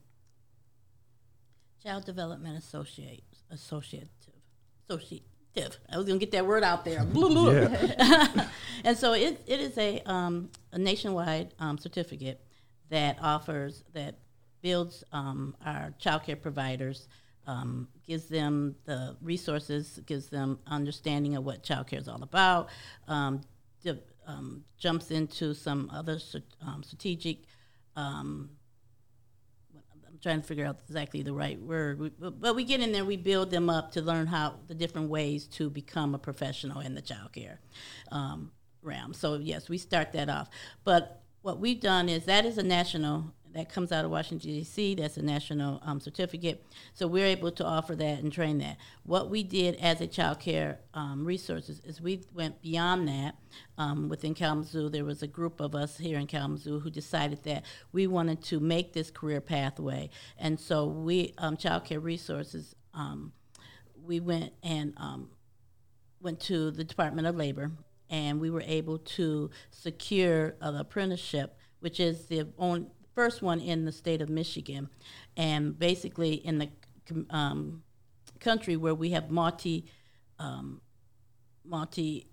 [1.81, 4.09] Child Development Associate, Associative,
[5.57, 5.79] Associative.
[5.91, 7.03] I was gonna get that word out there.
[8.83, 12.39] And so it, it is a, um, a nationwide um, certificate
[12.89, 14.19] that offers that
[14.61, 17.07] builds um, our child care providers,
[17.47, 22.69] um, gives them the resources, gives them understanding of what child care is all about,
[23.07, 23.41] um,
[23.83, 26.19] di- um, jumps into some other
[26.65, 27.39] um, strategic
[27.95, 28.49] um,
[30.21, 31.99] trying to figure out exactly the right word.
[31.99, 34.75] We, but but we get in there, we build them up to learn how the
[34.75, 37.57] different ways to become a professional in the childcare
[38.11, 38.51] um,
[38.81, 39.13] realm.
[39.13, 40.49] So yes, we start that off.
[40.83, 44.95] But what we've done is that is a national that comes out of Washington D.C.
[44.95, 46.65] That's a national um, certificate.
[46.93, 48.77] So we're able to offer that and train that.
[49.03, 53.35] What we did as a child care um, resources is we went beyond that.
[53.77, 57.65] Um, within Kalamazoo, there was a group of us here in Kalamazoo who decided that
[57.91, 62.75] we wanted to make this career pathway, and so we um, child care resources.
[62.93, 63.33] Um,
[64.05, 65.29] we went and um,
[66.21, 67.71] went to the Department of Labor,
[68.09, 73.83] and we were able to secure an apprenticeship, which is the only, first one in
[73.83, 74.87] the state of Michigan,
[75.35, 76.69] and basically in the
[77.31, 77.81] um,
[78.39, 79.85] country where we have multi
[80.37, 80.79] um,
[81.65, 82.27] multi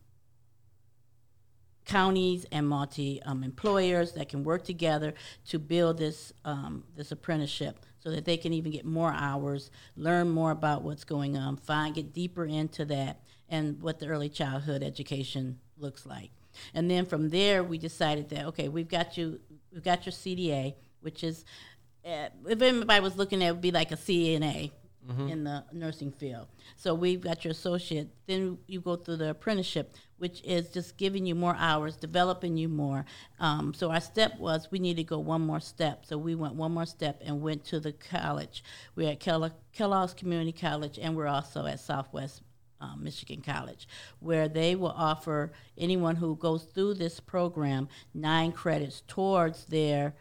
[1.87, 5.15] counties and multi um, employers that can work together
[5.47, 10.29] to build this um, this apprenticeship so that they can even get more hours, learn
[10.29, 14.83] more about what's going on, find get deeper into that and what the early childhood
[14.83, 16.31] education looks like.
[16.75, 19.41] And then from there, we decided that okay, we've got you,
[19.75, 21.45] we've got your CDA, which is
[22.07, 24.71] uh, if anybody was looking at, it would be like a CNA
[25.29, 26.47] in the nursing field.
[26.77, 28.09] So we've got your associate.
[28.27, 32.69] Then you go through the apprenticeship, which is just giving you more hours, developing you
[32.69, 33.05] more.
[33.39, 36.07] Um, so our step was we need to go one more step.
[36.07, 38.65] So we went one more step and went to the college.
[38.97, 42.41] We're at Kellogg, Kellogg's Community College, and we're also at Southwest
[42.81, 43.89] um, Michigan College,
[44.21, 50.15] where they will offer anyone who goes through this program nine credits towards their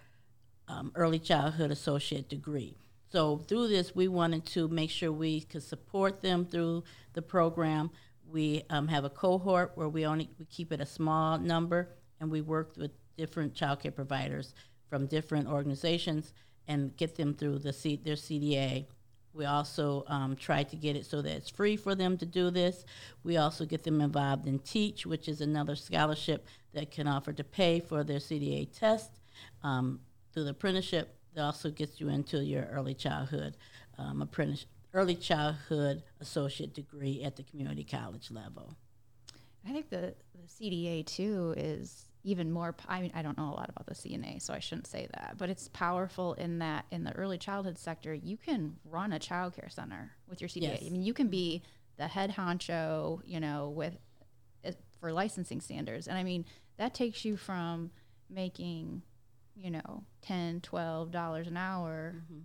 [0.67, 2.75] um, early childhood associate degree.
[3.11, 6.83] So through this, we wanted to make sure we could support them through
[7.13, 7.91] the program.
[8.27, 11.89] We um, have a cohort where we only we keep it a small number,
[12.19, 14.55] and we work with different childcare providers
[14.89, 16.33] from different organizations
[16.67, 18.87] and get them through the C, their CDA.
[19.33, 22.51] We also um, try to get it so that it's free for them to do
[22.51, 22.85] this.
[23.23, 27.43] We also get them involved in Teach, which is another scholarship that can offer to
[27.43, 29.19] pay for their CDA test
[29.63, 29.99] um,
[30.33, 31.15] through the apprenticeship.
[31.33, 33.57] that also gets you into your early childhood
[33.97, 38.75] um, apprentice, early childhood associate degree at the community college level.
[39.67, 42.75] I think the, the CDA too is even more.
[42.87, 45.35] I mean, I don't know a lot about the CNA, so I shouldn't say that,
[45.37, 49.55] but it's powerful in that in the early childhood sector, you can run a child
[49.55, 50.61] care center with your CDA.
[50.61, 50.83] Yes.
[50.85, 51.61] I mean, you can be
[51.97, 53.97] the head honcho, you know, with
[54.99, 56.45] for licensing standards, and I mean
[56.77, 57.91] that takes you from
[58.29, 59.01] making,
[59.55, 62.39] you know, 10 12 dollars an hour, mm-hmm.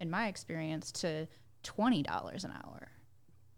[0.00, 1.28] in my experience, to
[1.62, 2.88] twenty dollars an hour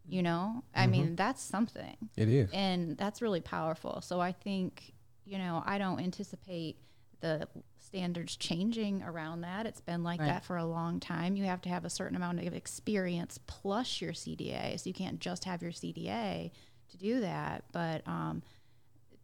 [0.08, 0.90] you know i mm-hmm.
[0.90, 4.92] mean that's something it is and that's really powerful so i think
[5.24, 6.76] you know, I don't anticipate
[7.20, 7.46] the
[7.78, 9.66] standards changing around that.
[9.66, 10.26] It's been like right.
[10.26, 11.36] that for a long time.
[11.36, 14.78] You have to have a certain amount of experience plus your CDA.
[14.78, 16.50] So you can't just have your CDA
[16.90, 17.64] to do that.
[17.72, 18.42] But um,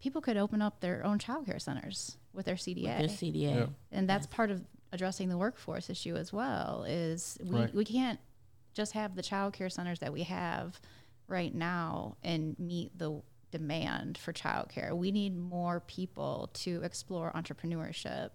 [0.00, 3.00] people could open up their own childcare centers with their CDA.
[3.00, 3.54] With their CDA.
[3.54, 3.66] Yeah.
[3.90, 4.34] And that's yes.
[4.34, 7.74] part of addressing the workforce issue as well is we, right.
[7.74, 8.18] we can't
[8.74, 10.80] just have the childcare centers that we have
[11.26, 13.20] right now and meet the
[13.50, 14.96] demand for childcare.
[14.96, 18.30] We need more people to explore entrepreneurship,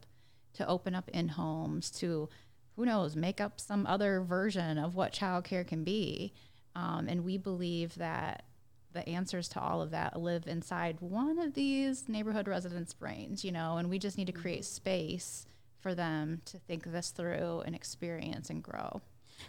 [0.53, 2.29] to open up in homes, to
[2.75, 6.33] who knows, make up some other version of what childcare can be.
[6.75, 8.45] Um, and we believe that
[8.93, 13.51] the answers to all of that live inside one of these neighborhood residents' brains, you
[13.51, 14.75] know, and we just need to create mm-hmm.
[14.75, 15.45] space
[15.81, 19.01] for them to think this through and experience and grow.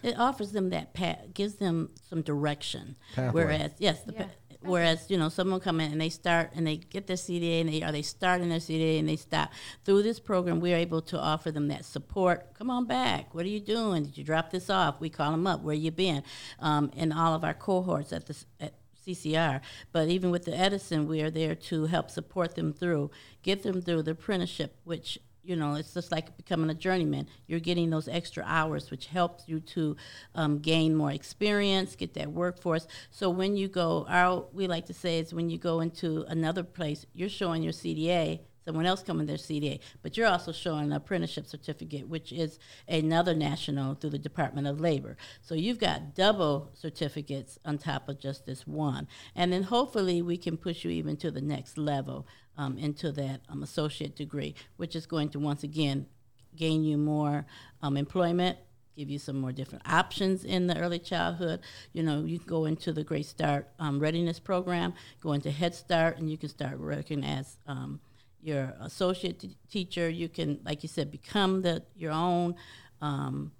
[0.03, 2.97] It offers them that path, gives them some direction.
[3.15, 3.45] Pathway.
[3.45, 4.27] Whereas, yes, the yeah.
[4.65, 7.69] Whereas, you know, someone come in and they start and they get their CDA and
[7.69, 9.53] they are they starting their CDA and they stop.
[9.85, 12.55] Through this program, we're able to offer them that support.
[12.55, 13.35] Come on back.
[13.35, 14.05] What are you doing?
[14.05, 15.01] Did you drop this off?
[15.01, 15.63] We call them up.
[15.63, 16.23] Where you been?
[16.61, 18.75] Um, in all of our cohorts at the at
[19.07, 19.61] CCR.
[19.93, 23.11] But even with the Edison, we are there to help support them through,
[23.43, 27.27] get them through the apprenticeship, which you know, it's just like becoming a journeyman.
[27.47, 29.97] You're getting those extra hours, which helps you to
[30.35, 32.87] um, gain more experience, get that workforce.
[33.11, 36.63] So when you go, our we like to say is when you go into another
[36.63, 38.41] place, you're showing your CDA.
[38.65, 42.59] Someone else coming their CDA, but you're also showing an apprenticeship certificate, which is
[42.89, 45.17] another national through the Department of Labor.
[45.43, 50.37] So you've got double certificates on top of just this one, and then hopefully we
[50.37, 54.97] can push you even to the next level um, into that um, associate degree, which
[54.97, 56.07] is going to once again
[56.57, 57.47] gain you more
[57.83, 58.57] um, employment,
[58.97, 61.61] give you some more different options in the early childhood.
[61.93, 65.75] You know, you can go into the Great Start um, Readiness Program, go into Head
[65.75, 68.01] Start, and you can start working as um,
[68.45, 70.09] your associate t- teacher.
[70.09, 72.55] You can, like you said, become the your own
[73.01, 73.53] um,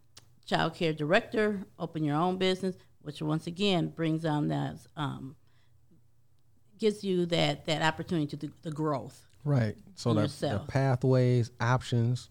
[0.45, 5.37] child care director, open your own business, which once again brings on that um,
[6.79, 9.27] gives you that that opportunity to the, the growth.
[9.45, 9.77] Right.
[9.95, 12.31] So the, the, pathways, options,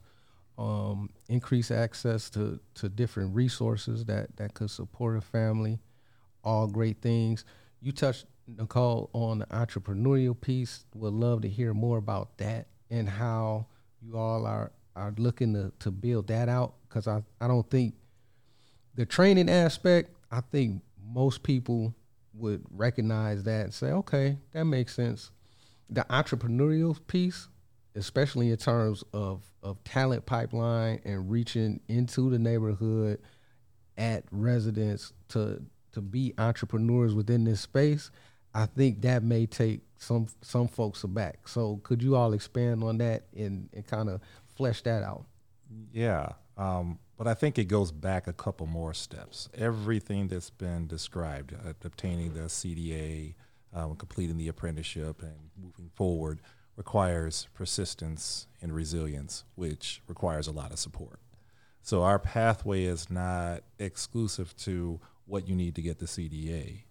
[0.58, 5.80] um, increase access to, to different resources that, that could support a family,
[6.44, 7.46] all great things.
[7.82, 10.86] You touched Nicole on the entrepreneurial piece.
[10.96, 13.68] Would love to hear more about that and how
[14.02, 17.96] you all are are looking to, to build that out because I, I don't think
[18.96, 21.96] the training aspect, I think most people
[22.36, 25.32] would recognize that and say, okay, that makes sense.
[25.90, 27.48] The entrepreneurial piece,
[27.96, 33.20] especially in terms of, of talent pipeline and reaching into the neighborhood
[33.98, 38.10] at residents to to be entrepreneurs within this space,
[38.54, 41.48] I think that may take some some folks aback.
[41.48, 44.22] So could you all expand on that and, and kind of
[44.56, 45.26] flesh that out?
[45.92, 46.34] Yeah.
[46.58, 49.50] Um, but I think it goes back a couple more steps.
[49.56, 53.36] Everything that's been described, uh, obtaining the CDA,
[53.74, 56.42] um, completing the apprenticeship, and moving forward,
[56.76, 61.20] requires persistence and resilience, which requires a lot of support.
[61.82, 66.84] So our pathway is not exclusive to what you need to get the CDA.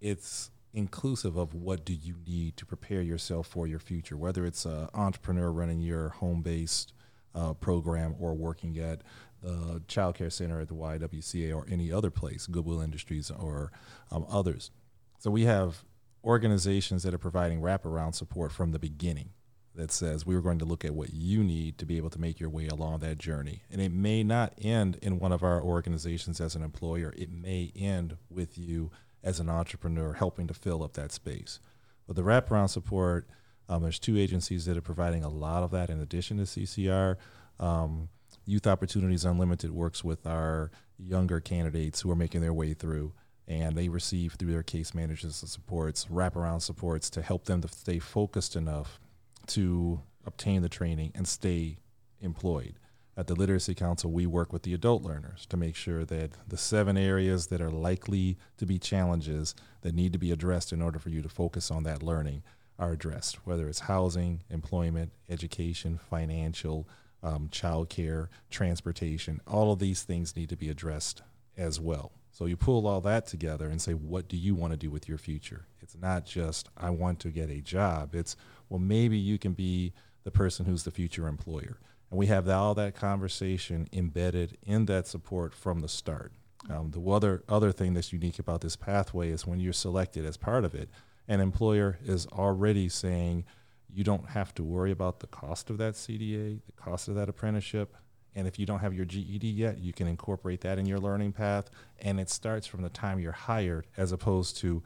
[0.00, 4.64] It's inclusive of what do you need to prepare yourself for your future, whether it's
[4.64, 6.92] an entrepreneur running your home-based
[7.34, 9.02] uh, program or working at
[9.42, 13.72] the child care center at the YWCA or any other place, Goodwill Industries or
[14.10, 14.70] um, others.
[15.18, 15.84] So we have
[16.24, 19.30] organizations that are providing wraparound support from the beginning
[19.74, 22.40] that says we're going to look at what you need to be able to make
[22.40, 23.62] your way along that journey.
[23.70, 27.72] And it may not end in one of our organizations as an employer, it may
[27.74, 28.90] end with you
[29.22, 31.60] as an entrepreneur helping to fill up that space.
[32.06, 33.28] But the wraparound support,
[33.68, 37.16] um, there's two agencies that are providing a lot of that in addition to CCR.
[37.58, 38.08] Um,
[38.46, 43.12] Youth Opportunities Unlimited works with our younger candidates who are making their way through,
[43.46, 47.68] and they receive through their case managers and supports, wraparound supports to help them to
[47.68, 49.00] stay focused enough
[49.48, 51.78] to obtain the training and stay
[52.20, 52.74] employed.
[53.20, 56.56] At the Literacy Council, we work with the adult learners to make sure that the
[56.56, 60.98] seven areas that are likely to be challenges that need to be addressed in order
[60.98, 62.42] for you to focus on that learning
[62.78, 66.88] are addressed, whether it's housing, employment, education, financial,
[67.22, 69.42] um, childcare, transportation.
[69.46, 71.20] All of these things need to be addressed
[71.58, 72.12] as well.
[72.32, 75.10] So you pull all that together and say, what do you want to do with
[75.10, 75.66] your future?
[75.82, 78.14] It's not just, I want to get a job.
[78.14, 78.34] It's,
[78.70, 79.92] well, maybe you can be
[80.24, 81.76] the person who's the future employer.
[82.10, 86.32] And we have all that conversation embedded in that support from the start.
[86.68, 90.36] Um, the other, other thing that's unique about this pathway is when you're selected as
[90.36, 90.90] part of it,
[91.28, 93.44] an employer is already saying,
[93.92, 97.28] you don't have to worry about the cost of that CDA, the cost of that
[97.28, 97.96] apprenticeship.
[98.34, 101.32] And if you don't have your GED yet, you can incorporate that in your learning
[101.32, 101.70] path.
[101.98, 104.82] And it starts from the time you're hired as opposed to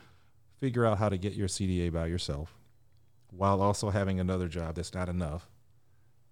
[0.60, 2.56] figure out how to get your CDA by yourself
[3.30, 5.50] while also having another job that's not enough.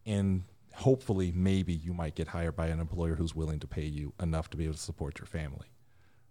[0.06, 0.44] And
[0.74, 4.50] hopefully, maybe you might get hired by an employer who's willing to pay you enough
[4.50, 5.68] to be able to support your family.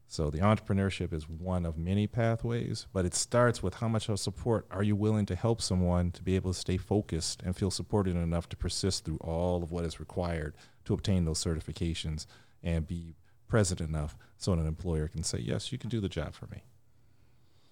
[0.07, 4.19] So the entrepreneurship is one of many pathways, but it starts with how much of
[4.19, 7.71] support are you willing to help someone to be able to stay focused and feel
[7.71, 12.25] supported enough to persist through all of what is required to obtain those certifications
[12.61, 13.15] and be
[13.47, 16.63] present enough so an employer can say, yes, you can do the job for me.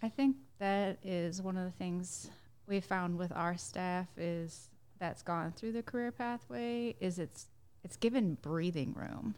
[0.02, 2.30] I think that is one of the things
[2.68, 7.48] we found with our staff is that's gone through the career pathway is it's
[7.84, 9.36] it's given breathing room.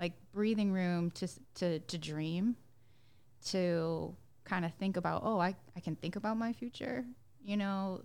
[0.00, 2.56] Like breathing room to to to dream
[3.46, 7.04] to kind of think about oh I, I can think about my future.
[7.44, 8.02] You know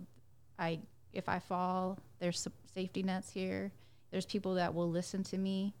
[0.58, 0.80] i
[1.12, 3.72] if i fall there's safety nets here.
[4.10, 5.74] There's people that will listen to me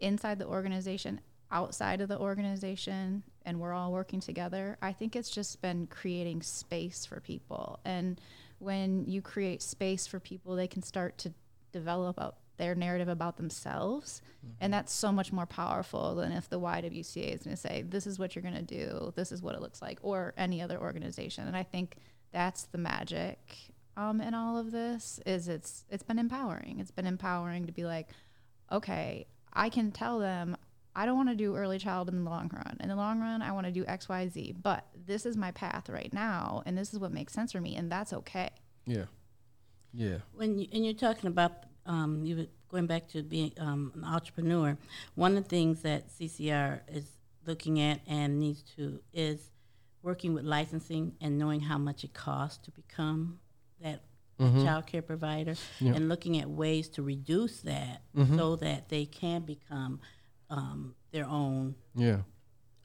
[0.00, 4.76] inside the organization outside of the organization and we're all working together.
[4.82, 7.78] I think it's just been creating space for people.
[7.84, 8.20] And
[8.58, 11.32] when you create space for people, they can start to
[11.72, 12.18] develop
[12.56, 14.22] their narrative about themselves.
[14.38, 14.54] Mm-hmm.
[14.60, 18.06] And that's so much more powerful than if the YWCA is going to say, this
[18.06, 20.80] is what you're going to do, this is what it looks like, or any other
[20.80, 21.46] organization.
[21.46, 21.96] And I think
[22.32, 23.38] that's the magic
[23.96, 26.80] um, in all of this is it's it's been empowering.
[26.80, 28.08] It's been empowering to be like,
[28.70, 30.56] okay, I can tell them
[30.96, 32.78] I don't want to do early child in the long run.
[32.80, 34.54] In the long run, I want to do X, Y, Z.
[34.62, 37.76] But this is my path right now, and this is what makes sense for me,
[37.76, 38.48] and that's okay.
[38.86, 39.04] Yeah,
[39.92, 40.18] yeah.
[40.34, 41.52] When you, and you're talking about
[41.84, 44.78] um, you going back to being um, an entrepreneur,
[45.14, 47.10] one of the things that CCR is
[47.46, 49.50] looking at and needs to is
[50.02, 53.38] working with licensing and knowing how much it costs to become
[53.82, 54.02] that
[54.40, 54.64] mm-hmm.
[54.64, 58.36] child care provider and looking at ways to reduce that mm-hmm.
[58.36, 60.00] so that they can become
[60.50, 62.18] um, their own yeah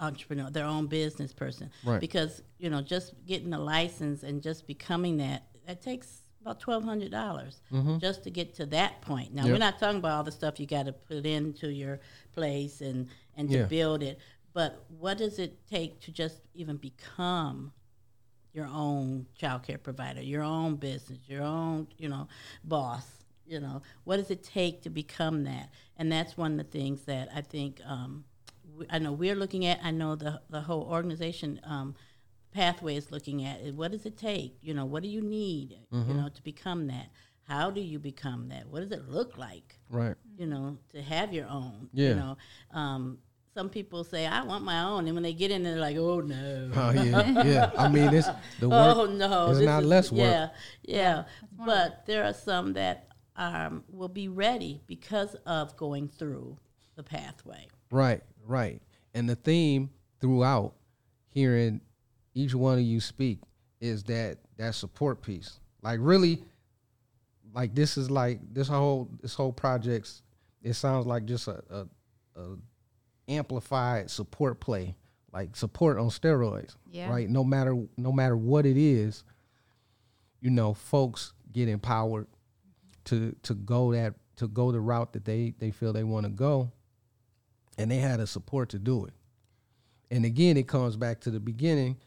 [0.02, 1.72] entrepreneur, their own business person.
[1.86, 2.02] Right.
[2.02, 6.84] Because you know, just getting a license and just becoming that that takes about twelve
[6.84, 8.00] hundred dollars mm-hmm.
[8.00, 9.34] just to get to that point.
[9.34, 9.54] Now yep.
[9.54, 12.00] we're not talking about all the stuff you got to put into your
[12.34, 13.08] place and
[13.38, 13.66] and to yeah.
[13.66, 14.20] build it,
[14.54, 17.72] but what does it take to just even become
[18.54, 22.28] your own child care provider, your own business, your own you know
[22.64, 23.06] boss?
[23.52, 25.70] You know, what does it take to become that?
[25.98, 28.24] And that's one of the things that I think um,
[28.78, 29.80] we, I know we're looking at.
[29.84, 31.96] I know the the whole organization um,
[32.54, 33.62] pathway is looking at.
[33.74, 34.56] What does it take?
[34.62, 35.80] You know, what do you need?
[35.94, 36.10] Mm-hmm.
[36.10, 37.08] You know, to become that.
[37.46, 38.68] How do you become that?
[38.68, 39.78] What does it look like?
[39.90, 40.16] Right.
[40.38, 41.90] You know, to have your own.
[41.92, 42.10] Yeah.
[42.10, 42.38] You know,
[42.72, 43.18] um,
[43.54, 46.22] some people say I want my own, and when they get in, they're like, "Oh
[46.22, 47.72] no." Oh yeah, yeah.
[47.78, 48.30] I mean, it's
[48.62, 48.96] the work.
[48.96, 50.20] Oh no, it's not is, less work.
[50.22, 50.50] Yeah,
[50.84, 51.24] yeah.
[51.52, 56.58] But there are some that um, will be ready because of going through
[56.96, 57.68] the pathway.
[57.90, 58.82] Right, right.
[59.14, 60.74] And the theme throughout
[61.30, 61.82] hearing
[62.34, 63.40] each one of you speak
[63.80, 65.60] is that that support piece.
[65.82, 66.44] Like really,
[67.54, 70.22] like this is like this whole this whole project's.
[70.64, 72.56] It sounds like just a, a, a
[73.28, 74.96] amplified support play,
[75.34, 76.76] like support on steroids.
[76.92, 77.10] Yeah.
[77.10, 77.30] Right.
[77.30, 79.24] No matter no matter what it is,
[80.40, 82.28] you know, folks get empowered
[83.06, 86.32] to to go that to go the route that they they feel they want to
[86.32, 86.72] go
[87.78, 89.14] and they had a support to do it.
[90.10, 91.98] And again it comes back to the beginning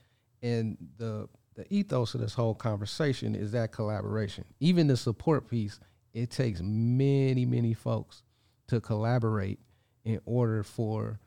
[0.42, 4.44] and the the ethos of this whole conversation is that collaboration.
[4.60, 5.78] Even the support piece
[6.12, 8.22] it takes many many folks
[8.68, 9.58] to collaborate
[10.04, 11.18] in order for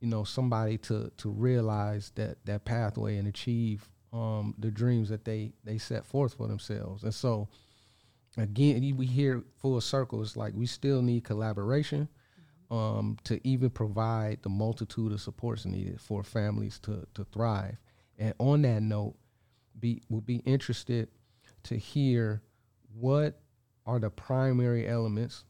[0.00, 5.24] you know somebody to to realize that that pathway and achieve um, the dreams that
[5.24, 7.02] they they set forth for themselves.
[7.02, 7.48] And so
[8.36, 10.22] again, we hear full circle.
[10.22, 12.08] It's like we still need collaboration
[12.70, 17.76] um, to even provide the multitude of supports needed for families to to thrive.
[18.18, 19.14] And on that note,
[19.78, 21.08] be will be interested
[21.64, 22.42] to hear
[22.94, 23.40] what
[23.86, 25.44] are the primary elements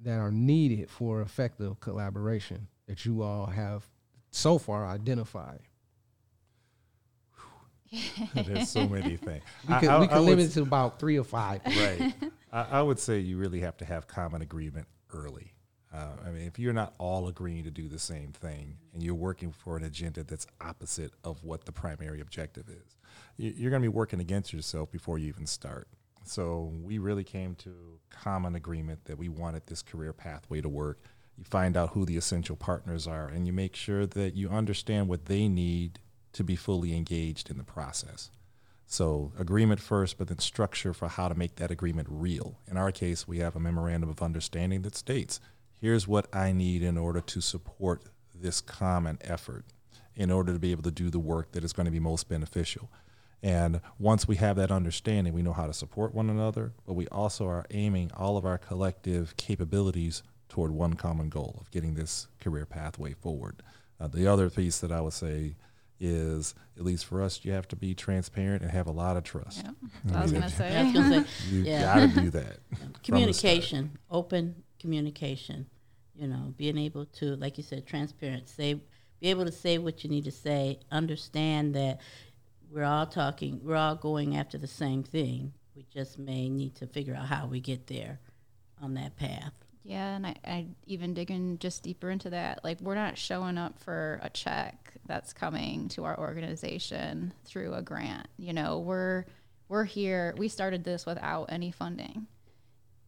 [0.00, 3.88] that are needed for effective collaboration that you all have
[4.30, 5.60] so far identified?
[8.34, 9.42] There's so many things.
[9.68, 11.60] We I- I- we I can would limit it to about three or five.
[11.66, 12.14] right.
[12.52, 15.52] I, I would say you really have to have common agreement early.
[15.92, 19.14] Uh, I mean, if you're not all agreeing to do the same thing and you're
[19.14, 22.96] working for an agenda that's opposite of what the primary objective is,
[23.36, 25.88] you- you're going to be working against yourself before you even start.
[26.24, 27.70] So we really came to
[28.10, 31.00] common agreement that we wanted this career pathway to work.
[31.36, 35.08] You find out who the essential partners are, and you make sure that you understand
[35.08, 35.98] what they need
[36.34, 38.30] to be fully engaged in the process.
[38.86, 42.58] So agreement first, but then structure for how to make that agreement real.
[42.70, 45.40] In our case, we have a memorandum of understanding that states,
[45.80, 48.02] here's what I need in order to support
[48.34, 49.64] this common effort
[50.16, 52.28] in order to be able to do the work that is going to be most
[52.28, 52.90] beneficial.
[53.42, 57.06] And once we have that understanding, we know how to support one another, but we
[57.08, 62.28] also are aiming all of our collective capabilities toward one common goal of getting this
[62.40, 63.62] career pathway forward.
[64.00, 65.56] Uh, the other piece that I would say
[66.04, 69.24] is, at least for us, you have to be transparent and have a lot of
[69.24, 69.64] trust.
[69.64, 69.70] Yeah,
[70.04, 70.70] that's what I was gonna say.
[70.72, 71.80] Yeah, I was gonna say You Yeah.
[72.08, 72.58] got to do that.
[72.68, 73.02] from the start.
[73.02, 75.66] communication, open communication.
[76.14, 78.48] You know, being able to, like you said, transparent.
[78.48, 78.74] Say,
[79.20, 80.78] be able to say what you need to say.
[80.92, 82.00] Understand that
[82.70, 83.60] we're all talking.
[83.64, 85.52] We're all going after the same thing.
[85.74, 88.20] We just may need to figure out how we get there
[88.80, 89.52] on that path.
[89.84, 92.64] Yeah, and I, I even digging just deeper into that.
[92.64, 97.82] Like, we're not showing up for a check that's coming to our organization through a
[97.82, 98.26] grant.
[98.38, 99.26] You know, we're
[99.68, 100.34] we're here.
[100.38, 102.26] We started this without any funding,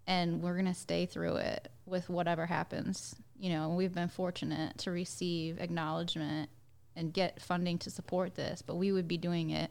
[0.07, 3.15] and we're gonna stay through it with whatever happens.
[3.39, 6.51] You know, we've been fortunate to receive acknowledgement
[6.95, 9.71] and get funding to support this, but we would be doing it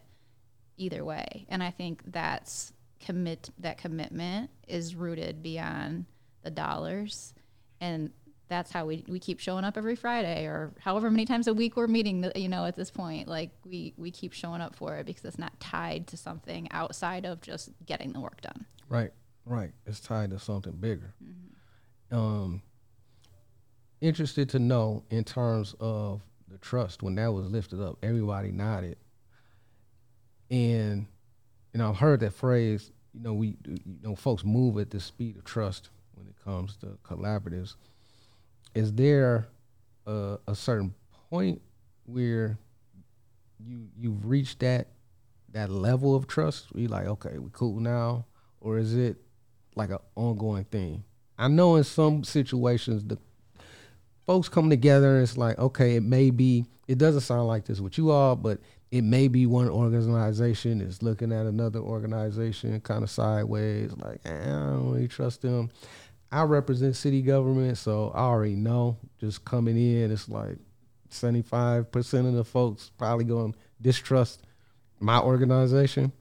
[0.78, 1.45] either way.
[1.49, 6.06] And I think that's commit that commitment is rooted beyond
[6.46, 7.34] the dollars
[7.82, 8.12] and
[8.48, 11.76] that's how we, we keep showing up every friday or however many times a week
[11.76, 15.06] we're meeting you know at this point like we we keep showing up for it
[15.06, 19.12] because it's not tied to something outside of just getting the work done Right,
[19.46, 19.72] right.
[19.86, 21.14] It's tied to something bigger.
[22.12, 22.62] Um,
[24.02, 28.98] interested to know in terms of the trust when that was lifted up, everybody nodded,
[30.52, 31.08] and
[31.74, 32.91] you know I've heard that phrase.
[33.14, 35.89] You know, we you know folks move at the speed of trust
[36.26, 37.76] when it comes to collaboratives.
[38.73, 39.47] Is there
[40.05, 40.93] a, a certain
[41.30, 41.61] point
[42.05, 42.57] where
[43.59, 44.88] you you've reached that
[45.53, 46.73] that level of trust?
[46.73, 48.26] We like, okay, we cool now,
[48.59, 49.17] or is it
[49.76, 51.03] like an ongoing thing?
[51.38, 53.17] I know in some situations the
[54.26, 56.65] folks come together and it's like, okay, it may be.
[56.88, 58.59] It doesn't sound like this with you all, but
[58.91, 64.41] it may be one organization is looking at another organization kind of sideways, like eh,
[64.41, 65.71] I don't really trust them.
[66.32, 68.97] I represent city government, so I already know.
[69.19, 70.57] Just coming in, it's like
[71.09, 74.41] seventy-five percent of the folks probably going to distrust
[74.99, 76.11] my organization.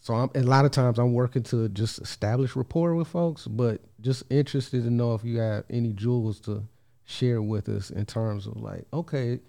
[0.00, 3.80] So I'm, a lot of times I'm working to just establish rapport with folks, but
[4.00, 6.62] just interested to know if you have any jewels to
[7.04, 9.40] share with us in terms of like, okay,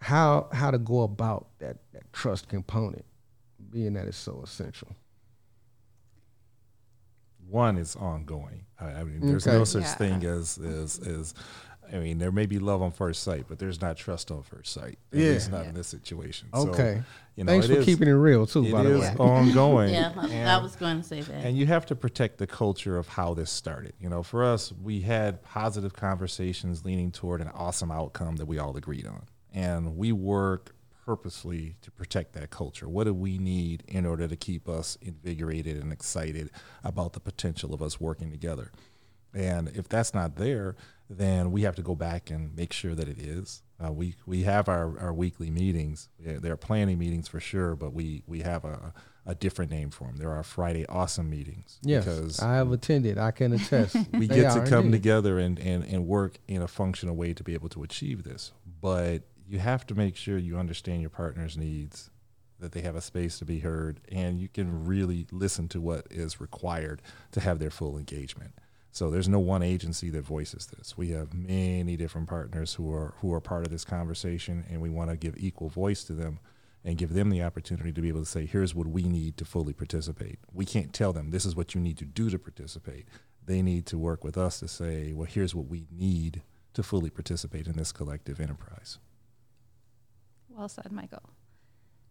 [0.00, 3.04] how how to go about that, that trust component,
[3.70, 4.88] being that it's so essential.
[7.48, 8.64] One is ongoing.
[8.80, 9.56] I, I mean, there's Okay.
[9.56, 9.94] no such Yeah.
[9.94, 11.34] thing as, as as
[11.90, 14.74] I mean, there may be love on first sight, but there's not trust on first
[14.74, 14.98] sight.
[15.10, 15.30] At Yeah.
[15.30, 15.68] least not Yeah.
[15.70, 16.48] in this situation.
[16.54, 17.02] So, Okay,
[17.34, 18.66] you know, thanks it for is- keeping it real too.
[18.66, 19.90] It by the is way, ongoing.
[19.94, 21.44] Yeah, I, I was going to say that.
[21.46, 23.94] And you have to protect the culture of how this started.
[23.98, 28.58] You know, for us, we had positive conversations leaning toward an awesome outcome that we
[28.58, 29.22] all agreed on.
[29.54, 30.74] And we work
[31.08, 32.86] purposely to protect that culture.
[32.86, 36.50] What do we need in order to keep us invigorated and excited
[36.84, 38.72] about the potential of us working together?
[39.32, 40.76] And if that's not there,
[41.08, 43.62] then we have to go back and make sure that it is.
[43.82, 46.10] Uh, we we have our, our weekly meetings.
[46.18, 48.92] Yeah, They're planning meetings for sure, but we we have a,
[49.24, 50.18] a different name for them.
[50.18, 53.16] There are Friday awesome meetings yes, because I have attended.
[53.16, 53.96] I can attest.
[54.12, 54.98] we get to come indeed.
[54.98, 58.52] together and, and, and work in a functional way to be able to achieve this.
[58.82, 62.10] But you have to make sure you understand your partner's needs,
[62.60, 66.06] that they have a space to be heard, and you can really listen to what
[66.10, 67.00] is required
[67.32, 68.52] to have their full engagement.
[68.90, 70.96] So there's no one agency that voices this.
[70.96, 74.90] We have many different partners who are who are part of this conversation, and we
[74.90, 76.40] want to give equal voice to them
[76.84, 79.44] and give them the opportunity to be able to say, here's what we need to
[79.44, 80.38] fully participate.
[80.52, 83.06] We can't tell them this is what you need to do to participate.
[83.44, 86.42] They need to work with us to say, well, here's what we need
[86.74, 88.98] to fully participate in this collective enterprise.
[90.58, 91.22] Well said, Michael.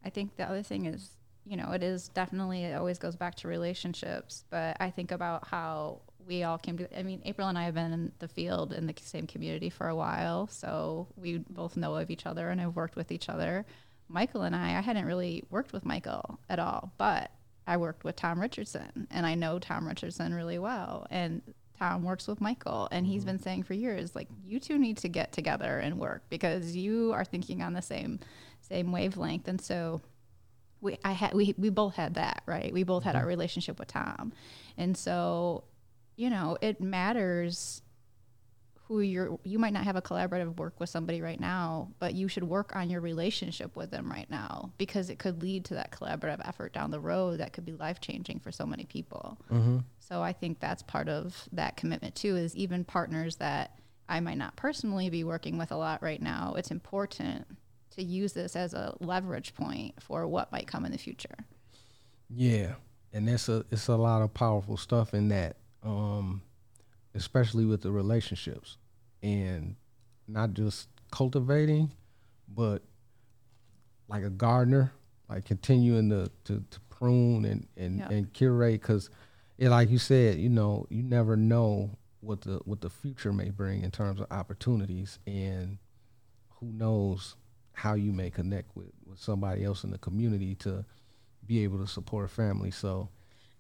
[0.06, 3.36] I think the other thing is, you know, it is definitely, it always goes back
[3.36, 6.98] to relationships, but I think about how we all came to.
[6.98, 9.90] I mean, April and I have been in the field in the same community for
[9.90, 13.66] a while, so we both know of each other and have worked with each other.
[14.08, 17.32] Michael and I, I hadn't really worked with Michael at all, but
[17.66, 21.42] I worked with Tom Richardson, and I know Tom Richardson really well, and
[21.80, 23.32] Tom works with Michael, and he's mm-hmm.
[23.32, 27.14] been saying for years, like, you two need to get together and work because you
[27.14, 28.20] are thinking on the same
[28.62, 30.02] same wavelength, and so
[30.82, 32.74] we I had we we both had that right.
[32.74, 33.22] We both had mm-hmm.
[33.22, 34.34] our relationship with Tom,
[34.78, 35.64] and so
[36.16, 37.82] you know it matters
[38.88, 42.28] who you're you might not have a collaborative work with somebody right now but you
[42.28, 45.92] should work on your relationship with them right now because it could lead to that
[45.92, 49.38] collaborative effort down the road that could be life changing for so many people.
[50.00, 53.78] So i think that's part of that commitment too is even partners that
[54.08, 57.46] i might not personally be working with a lot right now it's important
[57.98, 61.36] to use this as a leverage point for what might come in the future.
[62.30, 62.76] Yeah,
[63.12, 66.42] and that's a it's a lot of powerful stuff in that, um,
[67.18, 68.78] especially with the relationships,
[69.24, 69.76] and
[70.28, 71.92] not just cultivating,
[72.48, 72.84] but
[74.08, 74.92] like a gardener,
[75.30, 78.10] like continuing to to, to prune and and, Yeah.
[78.10, 79.10] and curate, because
[79.58, 83.50] it like you said, you know, you never know what the what the future may
[83.50, 85.78] bring in terms of opportunities, and
[86.60, 87.36] who knows
[87.74, 90.86] how you may connect with with somebody else in the community to
[91.46, 92.72] be able to support a family.
[92.72, 93.10] So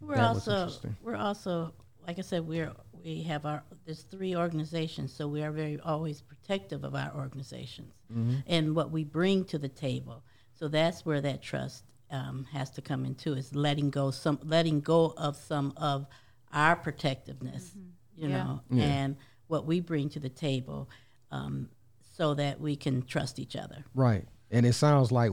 [0.01, 0.69] We're also
[1.01, 1.73] we're also
[2.05, 2.71] like I said we're
[3.03, 7.93] we have our there's three organizations so we are very always protective of our organizations
[8.11, 8.35] Mm-hmm.
[8.47, 10.23] and what we bring to the table.
[10.53, 14.79] So that's where that trust um, has to come into is letting go some letting
[14.79, 16.07] go of some of
[16.53, 17.75] our protectiveness,
[18.15, 18.37] you Yeah.
[18.43, 18.83] know, Yeah.
[18.83, 19.17] and
[19.47, 20.89] what we bring to the table,
[21.31, 21.69] um,
[22.15, 23.83] so that we can trust each other.
[23.93, 24.25] Right.
[24.51, 25.31] And it sounds like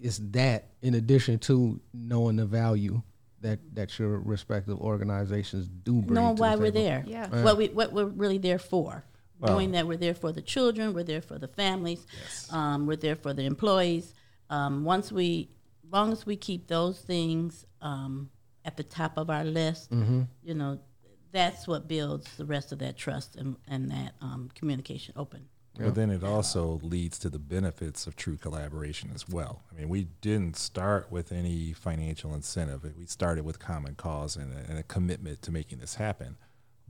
[0.00, 3.00] it's that in addition to knowing the value
[3.42, 6.14] that that your respective organizations do bring.
[6.14, 7.04] knowing to why the we're there.
[7.06, 7.42] Yeah.
[7.42, 9.04] What we what we're really there for.
[9.38, 12.06] Well- Knowing that we're there for the children, we're there for the families,
[12.50, 14.14] um, we're there for the employees.
[14.50, 15.48] Um, once we,
[15.90, 18.30] long as we keep those things um,
[18.64, 20.22] at the top of our list, Mm-hmm.
[20.44, 20.78] you know,
[21.32, 25.48] that's what builds the rest of that trust and, and that um, communication open.
[25.78, 29.62] But then it also leads to the benefits of true collaboration as well.
[29.70, 32.84] I mean, we didn't start with any financial incentive.
[32.98, 36.36] We started with common cause and a, and a commitment to making this happen.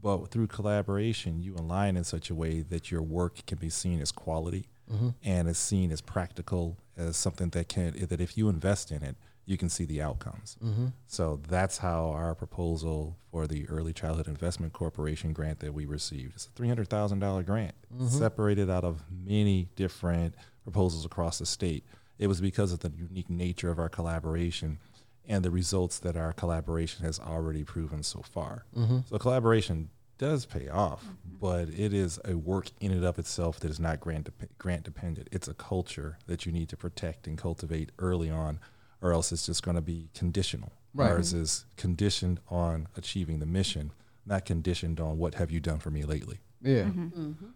[0.02, 4.00] But through collaboration, you align in such a way that your work can be seen
[4.00, 5.10] as quality mm-hmm.
[5.22, 9.16] and is seen as practical, as something that can that if you invest in it,
[9.44, 10.56] you can see the outcomes.
[10.64, 10.86] Mm-hmm.
[11.06, 16.34] So that's how our proposal for the Early Childhood Investment Corporation grant that we received.
[16.34, 18.06] It's a three hundred thousand dollar grant, mm-hmm.
[18.06, 21.84] separated out of many different proposals across the state.
[22.18, 24.78] It was because of the unique nature of our collaboration
[25.26, 28.64] and the results that our collaboration has already proven so far.
[28.76, 28.98] Mm-hmm.
[29.08, 29.88] So collaboration
[30.18, 31.04] does pay off,
[31.40, 34.84] but it is a work in and of itself that is not grant dep- grant
[34.84, 35.28] dependent.
[35.32, 38.60] It's a culture that you need to protect and cultivate early on,
[39.02, 40.72] or else it's just going to be conditional.
[40.94, 41.10] Right.
[41.10, 43.92] Ours is conditioned on achieving the mission,
[44.24, 46.38] not conditioned on what have you done for me lately.
[46.62, 46.88] Yeah.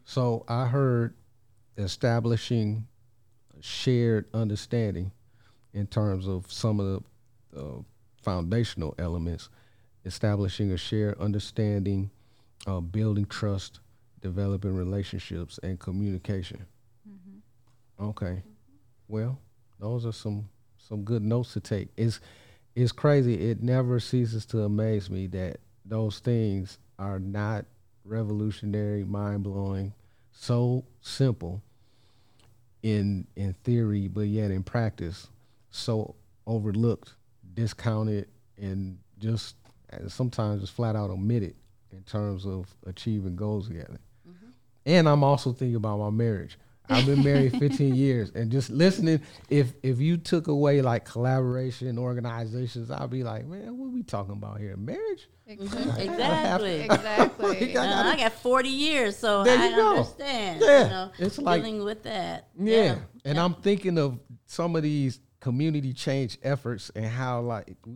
[0.05, 1.15] So I heard
[1.79, 2.89] establishing
[3.61, 5.13] shared understanding
[5.73, 7.03] in terms of some of
[7.53, 7.83] the uh,
[8.23, 9.49] foundational elements,
[10.05, 12.11] establishing a shared understanding,
[12.67, 13.81] uh, building trust,
[14.21, 16.67] developing relationships, and communication.
[18.01, 18.43] Okay.
[19.09, 19.39] Well,
[19.79, 20.49] those are some
[20.87, 21.89] some good notes to take.
[21.97, 22.21] It's
[22.75, 23.51] it's crazy.
[23.51, 27.65] It never ceases to amaze me that those things are not
[28.05, 29.93] revolutionary, mind blowing,
[30.33, 31.63] so simple
[32.83, 35.29] in in theory, but yet in practice,
[35.71, 36.15] so
[36.47, 37.15] overlooked,
[37.55, 38.29] discounted,
[38.59, 39.57] and just
[39.93, 41.55] uh, sometimes just flat out omitted
[41.93, 43.99] in terms of achieving goals together.
[44.85, 46.59] And I'm also thinking about my marriage.
[46.89, 51.99] I've been married 15 years, and just listening, if if you took away like collaboration,
[51.99, 54.77] organizations, I'd be like, man, what are we talking about here?
[54.77, 55.29] Marriage?
[55.49, 56.81] Exactly.
[56.83, 57.83] exactly Uh,
[58.13, 59.91] I got 40 years, so I you go.
[59.91, 60.61] understand.
[60.61, 60.83] Yeah.
[60.85, 62.49] You know, It's like- dealing with that.
[62.59, 62.97] Yeah.
[63.25, 67.95] And I'm thinking of some of these community change efforts and how like we,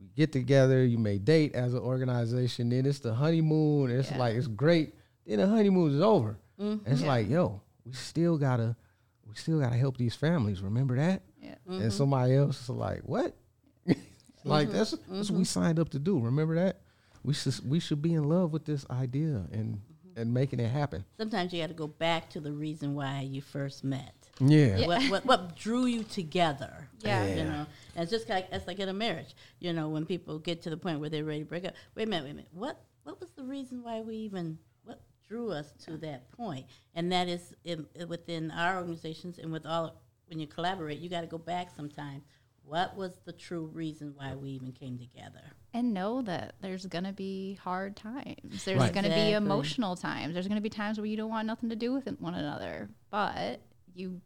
[0.00, 3.90] we get together, you may date as an organization, then it's the honeymoon.
[3.90, 4.18] It's Yeah.
[4.18, 4.94] like it's great.
[5.26, 6.38] Then the honeymoon is over.
[6.60, 6.84] Mm-hmm.
[6.84, 8.76] And it's like, yo, we still gotta
[9.26, 10.60] we still gotta help these families.
[10.62, 11.22] Remember that?
[11.42, 11.54] yeah.
[11.68, 11.82] Mm-hmm.
[11.82, 13.36] And somebody else is like, what?
[14.44, 15.18] like that's that's Mm-hmm.
[15.34, 16.18] what we signed up to do.
[16.20, 16.80] Remember that?
[17.22, 20.20] We should we should be in love with this idea and Mm-hmm.
[20.20, 21.04] and making it happen.
[21.16, 24.14] Sometimes you got to go back to the reason why you first met.
[24.40, 24.86] Yeah.
[24.86, 26.88] What, what what drew you together?
[27.00, 27.26] Yeah.
[27.26, 29.34] You know, and it's just like it's like in a marriage.
[29.60, 31.74] You know, when people get to the point where they're ready to break up.
[31.94, 32.50] Wait a minute, wait a minute.
[32.52, 34.58] What what was the reason why we even what
[35.28, 36.66] drew us to that point?
[36.94, 41.22] And that is in, within our organizations and with all when you collaborate, you got
[41.22, 42.22] to go back sometimes.
[42.62, 45.42] What was the true reason why we even came together?
[45.74, 48.64] and know that there's going to be hard times.
[48.64, 48.92] There's Right.
[48.92, 50.32] going to be emotional times.
[50.32, 52.88] There's going to be times where you don't want nothing to do with one another,
[53.10, 53.60] but
[53.94, 54.22] you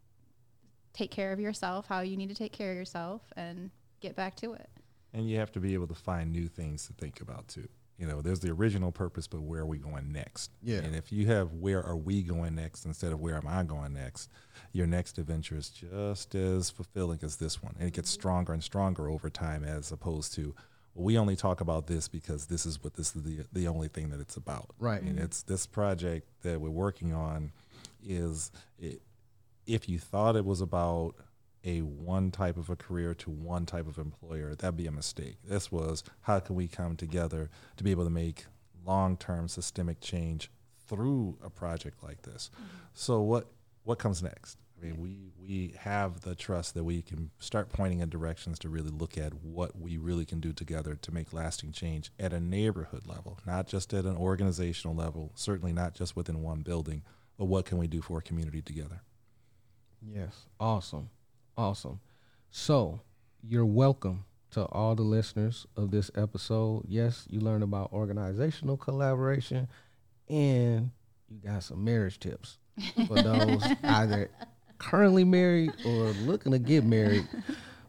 [0.93, 4.37] take care of yourself how you need to take care of yourself and get back
[4.37, 4.71] to it.
[5.13, 7.69] And you have to be able to find new things to think about too.
[7.99, 10.51] You know, there's the original purpose, but where are we going next?
[10.63, 10.79] Yeah.
[10.79, 13.93] And if you have where are we going next instead of where am I going
[13.95, 14.31] next,
[14.73, 17.75] your next adventure is just as fulfilling as this one.
[17.79, 18.21] And it gets mm-hmm.
[18.21, 20.55] stronger and stronger over time as opposed to,
[20.95, 23.89] well, we only talk about this because this is what this is the, the only
[23.89, 24.71] thing that it's about.
[24.79, 25.01] Right.
[25.01, 25.25] And mm-hmm.
[25.25, 27.53] it's this project that we're working on
[28.05, 29.01] is it,
[29.67, 31.15] if you thought it was about
[31.65, 35.37] a one type of a career to one type of employer, that'd be a mistake.
[35.45, 38.47] This was how can we come together to be able to make
[38.85, 40.51] long-term systemic change
[40.89, 42.51] through a project like this.
[42.55, 42.67] Mm-hmm.
[42.95, 43.49] So what
[43.85, 44.59] what comes next?
[44.81, 48.69] I mean, we we have the trust that we can start pointing in directions to
[48.69, 52.41] really look at what we really can do together to make lasting change at a
[52.41, 57.03] neighborhood level, not just at an organizational level, certainly not just within one building,
[57.39, 59.03] but what can we do for a community together?
[60.05, 60.47] Yes.
[60.59, 61.11] Awesome.
[61.57, 62.01] Awesome.
[62.51, 63.01] So,
[63.43, 66.85] you're welcome to all the listeners of this episode.
[66.89, 69.69] Yes, you learned about organizational collaboration
[70.29, 70.91] and
[71.29, 72.59] you got some marriage tips
[73.07, 74.31] for those either
[74.79, 77.29] currently married or looking to get married.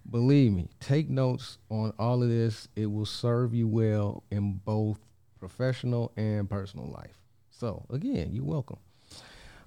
[0.10, 2.68] Believe me, take notes on all of this.
[2.76, 5.00] It will serve you well in both
[5.40, 7.18] professional and personal life.
[7.50, 8.80] So, again, you're welcome.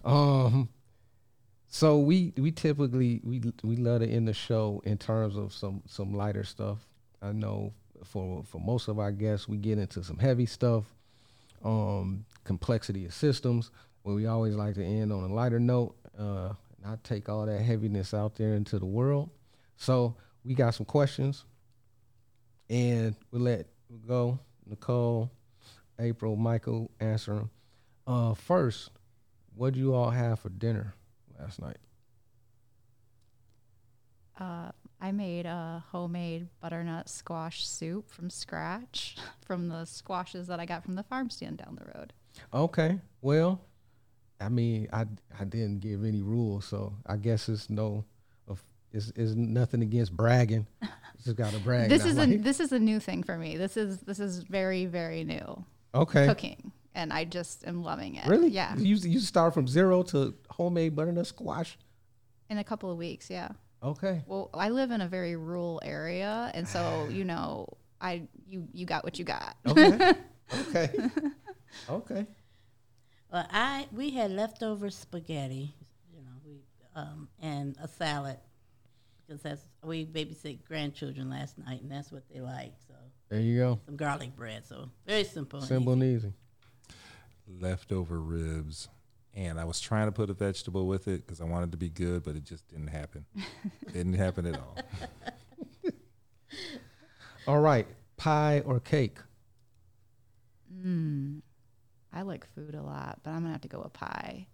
[0.04, 0.68] Um,
[1.68, 5.82] so we we typically we we love to end the show in terms of some
[5.86, 6.78] some lighter stuff.
[7.20, 7.72] I know
[8.04, 10.84] for for most of our guests we get into some heavy stuff,
[11.64, 13.70] um, complexity of systems.
[14.02, 16.52] Where we always like to end on a lighter note, uh,
[16.84, 19.30] not take all that heaviness out there into the world.
[19.76, 20.14] So
[20.44, 21.44] we got some questions,
[22.70, 23.66] and we'll let
[24.06, 25.30] go Nicole,
[25.98, 27.50] April, Michael answer them.
[28.06, 28.90] Uh, first,
[29.56, 30.94] what do you all have for dinner
[31.40, 31.78] last night?
[34.38, 34.70] Uh,
[35.00, 39.16] I made a homemade butternut squash soup from scratch
[39.46, 42.12] from the squashes that I got from the farm stand down the road.
[42.52, 43.00] Okay.
[43.22, 43.60] Well,
[44.40, 45.06] I mean, I
[45.38, 48.04] I didn't give any rules, so I guess it's no,
[48.48, 48.62] of
[48.92, 50.66] it's, it's nothing against bragging.
[51.24, 51.88] Just got to brag.
[51.90, 53.56] this is a like- this is a new thing for me.
[53.56, 55.64] This is this is very very new
[55.94, 56.26] okay.
[56.26, 58.26] cooking, and I just am loving it.
[58.26, 58.48] Really?
[58.48, 58.74] Yeah.
[58.76, 61.78] You you start from zero to homemade butternut squash.
[62.48, 63.50] In a couple of weeks, yeah.
[63.82, 64.22] Okay.
[64.26, 67.68] Well, I live in a very rural area, and so you know,
[68.00, 69.56] I you you got what you got.
[69.66, 70.12] Okay.
[70.68, 70.90] okay.
[71.88, 72.26] Okay.
[73.30, 75.74] Well, I we had leftover spaghetti,
[76.12, 76.62] you know, we
[76.94, 78.38] um, and a salad
[79.26, 82.72] because that's we babysit grandchildren last night, and that's what they like.
[82.88, 82.94] So
[83.28, 83.80] There you go.
[83.84, 84.64] some garlic bread.
[84.66, 85.58] So very simple.
[85.58, 86.06] and Simple easy.
[86.06, 86.32] and easy.
[87.48, 88.88] Leftover ribs,
[89.34, 91.88] and I was trying to put a vegetable with it because I wanted to be
[91.88, 93.24] good, but it just didn't happen.
[93.92, 94.76] didn't happen at all.
[97.46, 97.86] All right.
[98.16, 99.18] Pie or cake?
[100.74, 101.42] Mm,
[102.12, 104.46] I like food a lot, but I'm gonna have to go with pie,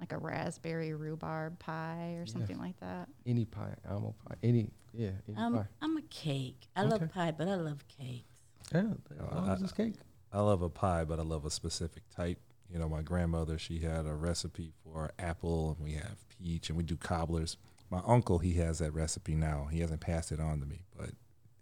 [0.00, 3.08] like a raspberry rhubarb pie or something like that.
[3.26, 3.74] Any pie.
[3.88, 4.34] Almond pie.
[4.42, 4.70] Any.
[4.92, 5.10] Yeah.
[5.28, 5.66] Any I'm pie.
[5.82, 6.66] I'm a cake.
[6.74, 6.90] I Okay.
[6.90, 8.40] love pie, but I love cakes.
[8.74, 8.80] Yeah.
[9.10, 9.94] As long as it's cake.
[10.32, 12.38] I love a pie, but I love a specific type.
[12.72, 16.76] You know, my grandmother, she had a recipe for apple, and we have peach, and
[16.78, 17.56] we do cobblers.
[17.90, 19.66] My uncle, he has that recipe now.
[19.70, 21.10] He hasn't passed it on to me, but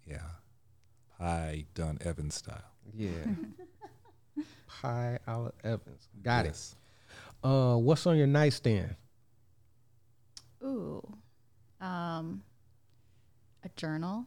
[0.07, 0.19] yeah,
[1.19, 2.63] pie done Evans style.
[2.95, 3.09] Yeah.
[4.81, 6.09] Pie out Evans.
[6.23, 6.77] Got Yes.
[7.43, 7.47] it.
[7.49, 8.95] Uh, what's on your nightstand?
[10.63, 11.03] Ooh,
[11.81, 12.43] um,
[13.65, 14.25] a journal,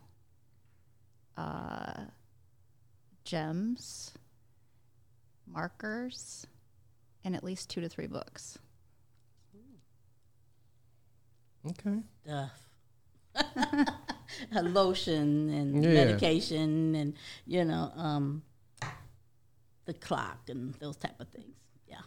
[1.38, 2.06] uh,
[3.24, 4.12] gems,
[5.52, 6.45] markers,
[7.24, 8.58] and at least two to three books.
[11.70, 11.99] Okay.
[12.24, 12.68] Stuff.
[14.56, 15.93] a lotion and Yeah.
[15.93, 17.14] medication and
[17.45, 18.41] you know um,
[19.86, 21.56] the clock and those type of things.
[21.88, 22.02] Yeah.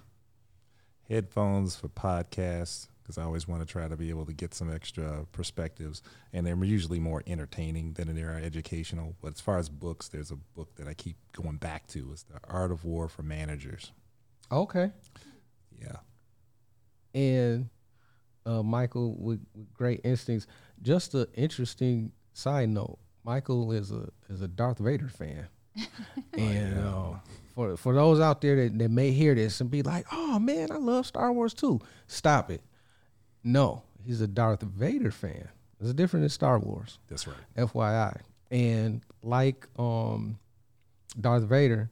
[1.08, 4.72] headphones for podcasts because I always want to try to be able to get some
[4.74, 6.00] extra perspectives,
[6.32, 9.14] and they're usually more entertaining than they are educational.
[9.20, 12.08] But as far as books, there's a book that I keep going back to.
[12.12, 13.92] It's The Art of War for Managers.
[14.50, 14.90] Okay.
[15.78, 15.96] Yeah,
[17.14, 17.68] And
[18.46, 20.46] uh, Michael with, with great instincts.
[20.80, 22.98] Just an interesting side note.
[23.24, 25.48] Michael is a is a Darth Vader fan,
[26.34, 27.12] and uh,
[27.54, 30.70] for for those out there that, that may hear this and be like, "Oh man,
[30.70, 32.62] I love Star Wars too." Stop it.
[33.44, 35.48] No, he's a Darth Vader fan.
[35.80, 36.98] It's different than Star Wars.
[37.08, 37.36] That's right.
[37.56, 38.20] FYI.
[38.50, 40.38] And like um,
[41.20, 41.90] Darth Vader,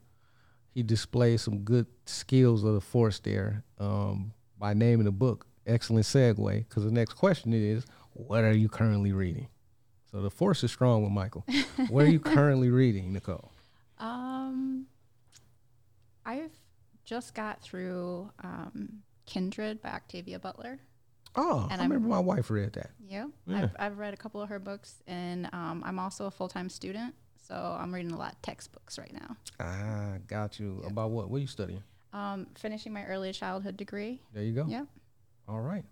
[0.73, 5.45] he displays some good skills of the Force there um, by naming the book.
[5.65, 9.47] Excellent segue, because the next question is, what are you currently reading?
[10.11, 11.45] So the Force is strong with Michael.
[11.89, 13.51] what are you currently reading, Nicole?
[13.99, 14.87] Um,
[16.25, 16.51] I've
[17.05, 20.79] just got through um, Kindred by Octavia Butler.
[21.35, 22.91] Oh, And I I'm- remember my wife read that.
[23.07, 23.63] Yeah, Yeah.
[23.63, 26.69] I've, I've read a couple of her books, and um, I'm also a full time
[26.69, 27.15] student,
[27.47, 29.35] so I'm reading a lot of textbooks right now.
[29.59, 30.81] Ah, got you.
[30.85, 31.29] About what?
[31.29, 31.83] What are you studying?
[32.13, 34.21] Um, finishing my early childhood degree.
[34.33, 34.65] There you go.
[34.67, 34.87] Yep.
[35.47, 35.83] All right.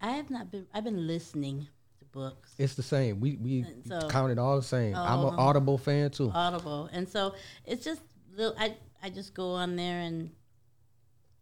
[0.00, 0.66] I have not been.
[0.72, 1.66] I've been listening
[1.98, 3.20] to books, It's the same.
[3.20, 4.94] We we And so- counted all the same.
[4.96, 5.38] I'm an Oh.
[5.42, 6.30] Audible fan too.
[6.32, 7.34] Audible, and so
[7.66, 8.00] it's just
[8.34, 8.54] little.
[8.58, 10.30] I I just go on there and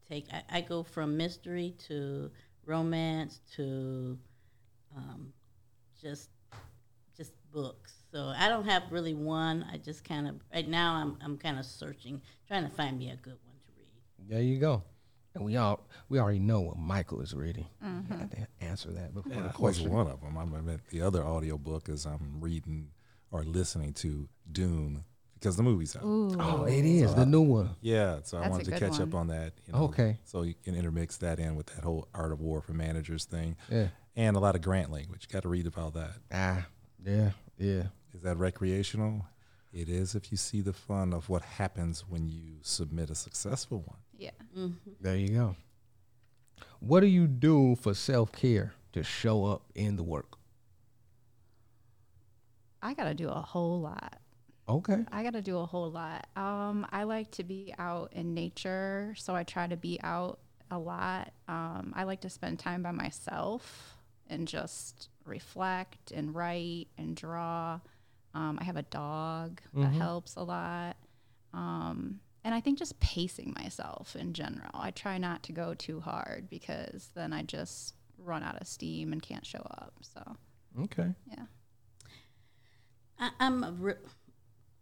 [0.08, 0.26] take.
[0.32, 2.30] I, I go from mystery to
[2.66, 4.18] romance to
[4.96, 5.32] um,
[6.00, 6.30] just
[7.16, 7.94] just books.
[8.12, 9.66] So I don't have really one.
[9.72, 10.94] I just kind of right now.
[10.94, 14.28] I'm I'm kind of searching, trying to find me a good one to read.
[14.30, 14.82] There you go.
[15.34, 17.66] And we all we already know what Michael is reading.
[17.82, 19.92] I had to answer that before Yeah, the question.
[19.92, 20.36] one of them.
[20.38, 22.88] I mean, the other audiobook is I'm reading
[23.30, 25.04] or listening to Dune
[25.38, 26.02] because the movie's out.
[26.04, 27.70] Oh, it is the new one.
[27.80, 29.52] Yeah, so I That's a wanted to good catch up on that.
[29.66, 30.18] You know, Okay.
[30.24, 33.56] So you can intermix that in with that whole art of war for managers thing,
[33.70, 33.88] Yeah.
[34.16, 35.28] and a lot of grant language.
[35.28, 36.14] Got to read about that.
[36.32, 36.66] Ah.
[37.04, 37.30] Yeah.
[37.58, 37.84] Yeah.
[38.12, 39.26] Is that recreational?
[39.72, 43.82] It is if you see the fun of what happens when you submit a successful
[43.86, 43.98] one.
[44.16, 44.30] Yeah.
[45.00, 45.56] There you go.
[46.80, 50.38] What do you do for self care to show up in the work?
[52.82, 54.18] I got to do a whole lot.
[54.68, 54.98] Okay.
[55.10, 56.26] I got to do a whole lot.
[56.36, 60.40] Um, I like to be out in nature, so I try to be out
[60.70, 61.32] a lot.
[61.48, 63.96] Um, I like to spend time by myself
[64.28, 67.80] and just reflect and write and draw.
[68.34, 70.96] Um, I have a dog that helps a lot.
[71.54, 74.70] Um, and I think just pacing myself in general.
[74.74, 79.12] I try not to go too hard because then I just run out of steam
[79.14, 79.94] and can't show up.
[80.02, 80.36] So,
[80.82, 81.14] Okay.
[81.30, 81.44] yeah.
[83.18, 83.94] I, I'm a re-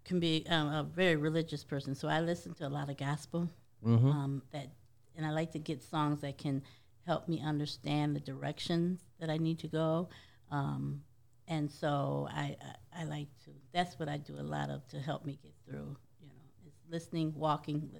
[0.06, 3.50] can be um, a very religious person, so I listen to a lot of gospel.
[3.84, 4.08] Mm-hmm.
[4.08, 4.68] Um, that,
[5.16, 6.62] and I like to get songs that can
[7.06, 10.08] help me understand the directions that I need to go.
[10.50, 11.02] Um,
[11.48, 12.56] and so I,
[12.94, 13.50] I I like to.
[13.72, 15.96] That's what I do a lot of to help me get through.
[16.20, 17.90] You know, is listening, walking,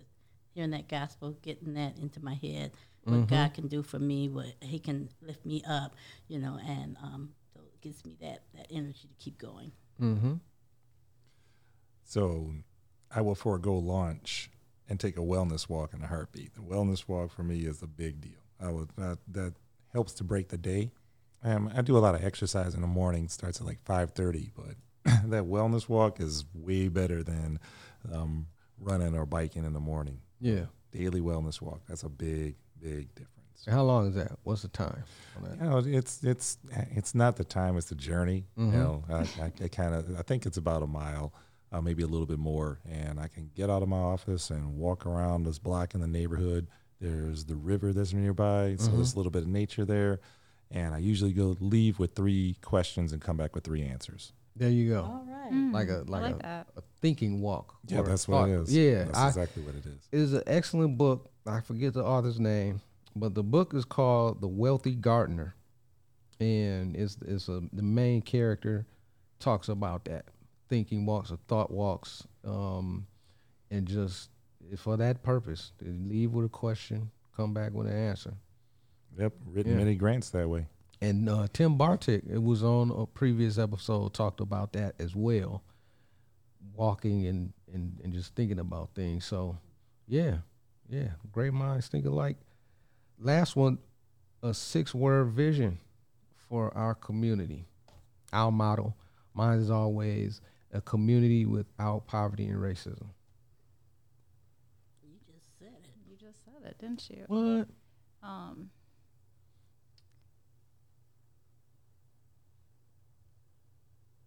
[0.55, 2.73] hearing that gospel, getting that into my head.
[3.05, 5.95] What God can do for me, what He can lift me up.
[6.27, 9.71] You know, and um, so it gives me that that energy to keep going.
[10.01, 10.35] Mm-hmm.
[12.07, 12.53] So
[13.15, 14.51] I will forego launch
[14.89, 16.55] and take a wellness walk in a heartbeat.
[16.55, 18.41] The wellness walk for me is a big deal.
[18.61, 19.55] I would that, that
[19.93, 20.93] helps to break the day.
[21.43, 23.29] Um, I do a lot of exercise in the morning.
[23.29, 24.77] Starts at like five thirty, but
[25.31, 27.59] that wellness walk is way better than
[28.13, 28.47] um,
[28.81, 30.21] running or biking in the morning.
[30.41, 30.67] Yeah.
[30.93, 31.83] Daily wellness walk.
[31.89, 33.33] That's a big, big difference.
[33.69, 34.33] How long is that?
[34.45, 35.03] What's the time
[35.37, 35.59] on that?
[35.59, 36.59] You know, it's it's
[36.95, 38.47] it's not the time; it's the journey.
[38.57, 41.33] You know, I, I, I kind of I think it's about a mile,
[41.73, 44.77] uh, maybe a little bit more, and I can get out of my office and
[44.77, 46.69] walk around this block in the neighborhood.
[47.01, 50.21] There's the river that's nearby, so there's a little bit of nature there,
[50.71, 54.33] and I usually go leave with three questions and come back with three answers.
[54.55, 55.03] There you go.
[55.03, 55.73] All right.
[55.73, 57.75] Like a I like, like a, a thinking walk.
[57.87, 58.75] Yeah, or a that's what it is.
[58.75, 60.09] Yeah, that's I, exactly what it is.
[60.11, 61.29] it is an excellent book.
[61.47, 62.81] I forget the author's name,
[63.15, 65.55] but the book is called The Wealthy Gardener,
[66.41, 68.87] and it's it's a the main character
[69.39, 70.25] talks about that
[70.69, 73.07] thinking walks or thought walks, um,
[73.71, 74.31] and just
[74.77, 78.35] for that purpose, leave with a question, come back with an answer.
[79.19, 79.79] Yep, written Yeah.
[79.79, 80.67] many grants that way.
[81.01, 85.63] And uh, Tim Bartik, it was on a previous episode, talked about that as well.
[86.75, 89.25] Walking and, and, and just thinking about things.
[89.25, 89.57] So,
[90.07, 90.39] yeah,
[90.89, 92.37] yeah, great minds think alike.
[93.19, 93.79] Last one,
[94.43, 95.79] a six word vision
[96.49, 97.65] for our community.
[98.33, 98.95] Our motto,
[99.33, 100.41] mine is always
[100.77, 103.09] a community without poverty and racism.
[105.03, 105.91] You just said it.
[106.09, 107.25] You just said it, didn't you?
[107.29, 107.69] What?
[108.23, 108.71] Um,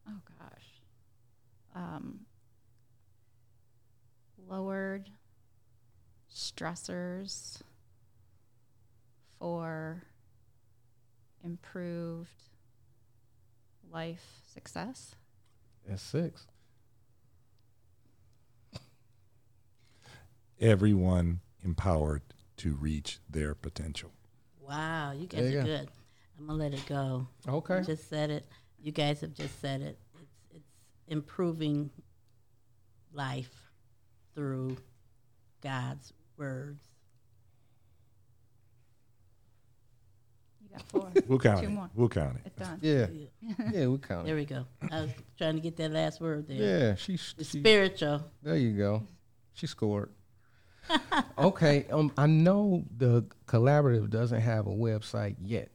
[0.08, 0.82] oh gosh.
[1.76, 2.22] Um,
[4.50, 5.12] lowered
[6.34, 7.62] stressors
[9.38, 10.02] for
[11.44, 12.30] improved
[13.92, 15.16] life success.
[15.90, 16.46] That's six.
[20.62, 22.22] everyone empowered
[22.58, 24.12] to reach their potential.
[24.62, 25.68] Wow, you guys you are go.
[25.68, 25.90] good.
[26.38, 27.28] I'm gonna let it go.
[27.48, 27.82] Okay.
[27.86, 28.46] Just said it.
[28.82, 29.98] You guys have just said it.
[30.22, 30.72] It's it's
[31.08, 31.90] improving
[33.14, 33.72] life
[34.36, 34.78] through
[35.62, 36.84] God's words.
[40.70, 41.12] You got four.
[41.28, 41.72] We'll count Two it.
[41.72, 41.90] more.
[41.96, 42.42] We'll count it.
[42.46, 42.80] It's done.
[42.82, 43.08] Yeah.
[43.72, 44.26] Yeah, we count.
[44.26, 44.66] There we go.
[44.92, 46.58] I was trying to get that last word there.
[46.58, 48.24] Yeah, she, It's she spiritual.
[48.42, 49.04] There you go.
[49.54, 50.12] She scored.
[51.38, 51.86] okay.
[51.92, 55.70] Um, I know the collaborative doesn't have a website yet,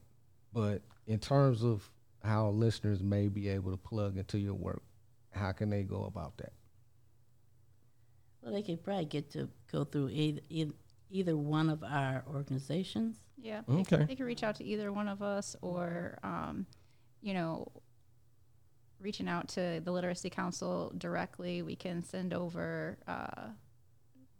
[0.52, 1.88] but in terms of
[2.22, 4.82] how listeners may be able to plug into your work,
[5.30, 6.52] how can they go about that?
[8.42, 10.40] Well, they could probably get to go through either,
[11.10, 13.16] either one of our organizations.
[13.44, 13.60] Yeah.
[13.68, 13.98] They, Okay.
[13.98, 16.66] Can, they can reach out to either one of us or, um,
[17.20, 17.70] you know,
[19.00, 21.60] reaching out to the Literacy Council directly.
[21.62, 23.48] We can send over uh,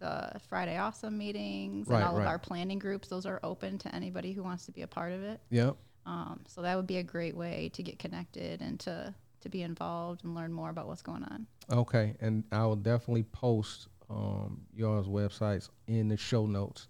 [0.01, 2.23] the Friday Awesome meetings Right, and all right.
[2.23, 3.09] of our planning groups.
[3.09, 5.39] Those are open to anybody who wants to be a part of it.
[5.51, 5.77] Yep.
[6.07, 9.63] Um, so that would be a great way to get connected and to, to be
[9.63, 11.47] involved and learn more about what's going on.
[11.71, 16.89] Okay, and I will definitely post um, y'all's websites in the show notes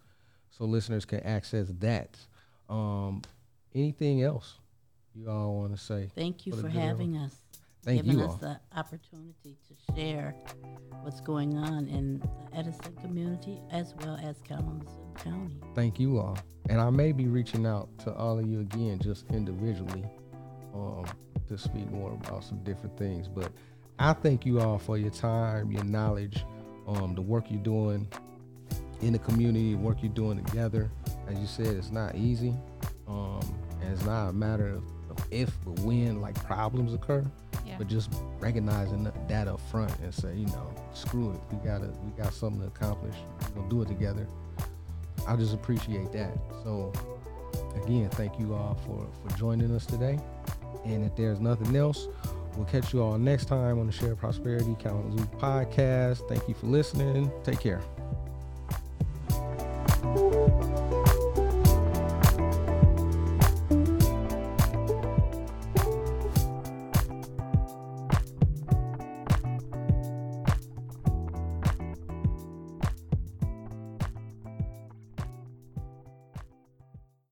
[0.56, 2.16] so listeners can access that.
[2.68, 3.22] Um,
[3.74, 4.58] anything else
[5.14, 6.10] you all want to say?
[6.14, 7.34] Thank you For for having us.
[7.82, 8.36] Thank giving you us all.
[8.38, 10.34] the opportunity to share
[11.02, 15.60] what's going on in the Edison community as well as Kalamazoo County.
[15.74, 16.38] Thank you all.
[16.70, 20.04] And I may be reaching out to all of you again, just individually,
[20.72, 21.04] um,
[21.48, 23.28] to speak more about some different things.
[23.28, 23.52] But
[23.98, 26.42] I thank you all for your time, your knowledge,
[26.88, 28.08] um, the work you're doing
[29.02, 30.90] in the community, work you're doing together.
[31.28, 32.54] As you said, it's not easy.
[33.08, 33.40] Um,
[33.80, 37.24] and it's not a matter of, of if, but when, like problems occur.
[37.66, 37.76] Yeah.
[37.78, 41.40] But just recognizing that- up front and say, you know, screw it.
[41.50, 43.14] We gotta, we got something to accomplish.
[43.50, 44.26] We're gonna do it together.
[45.26, 46.36] I just appreciate that.
[46.62, 46.92] So,
[47.82, 50.18] again, thank you all for for joining us today.
[50.84, 52.08] And if there's nothing else,
[52.56, 56.28] we'll catch you all next time on the Shared Prosperity Kalamazoo podcast.
[56.28, 57.30] Thank you for listening.
[57.42, 57.80] Take care.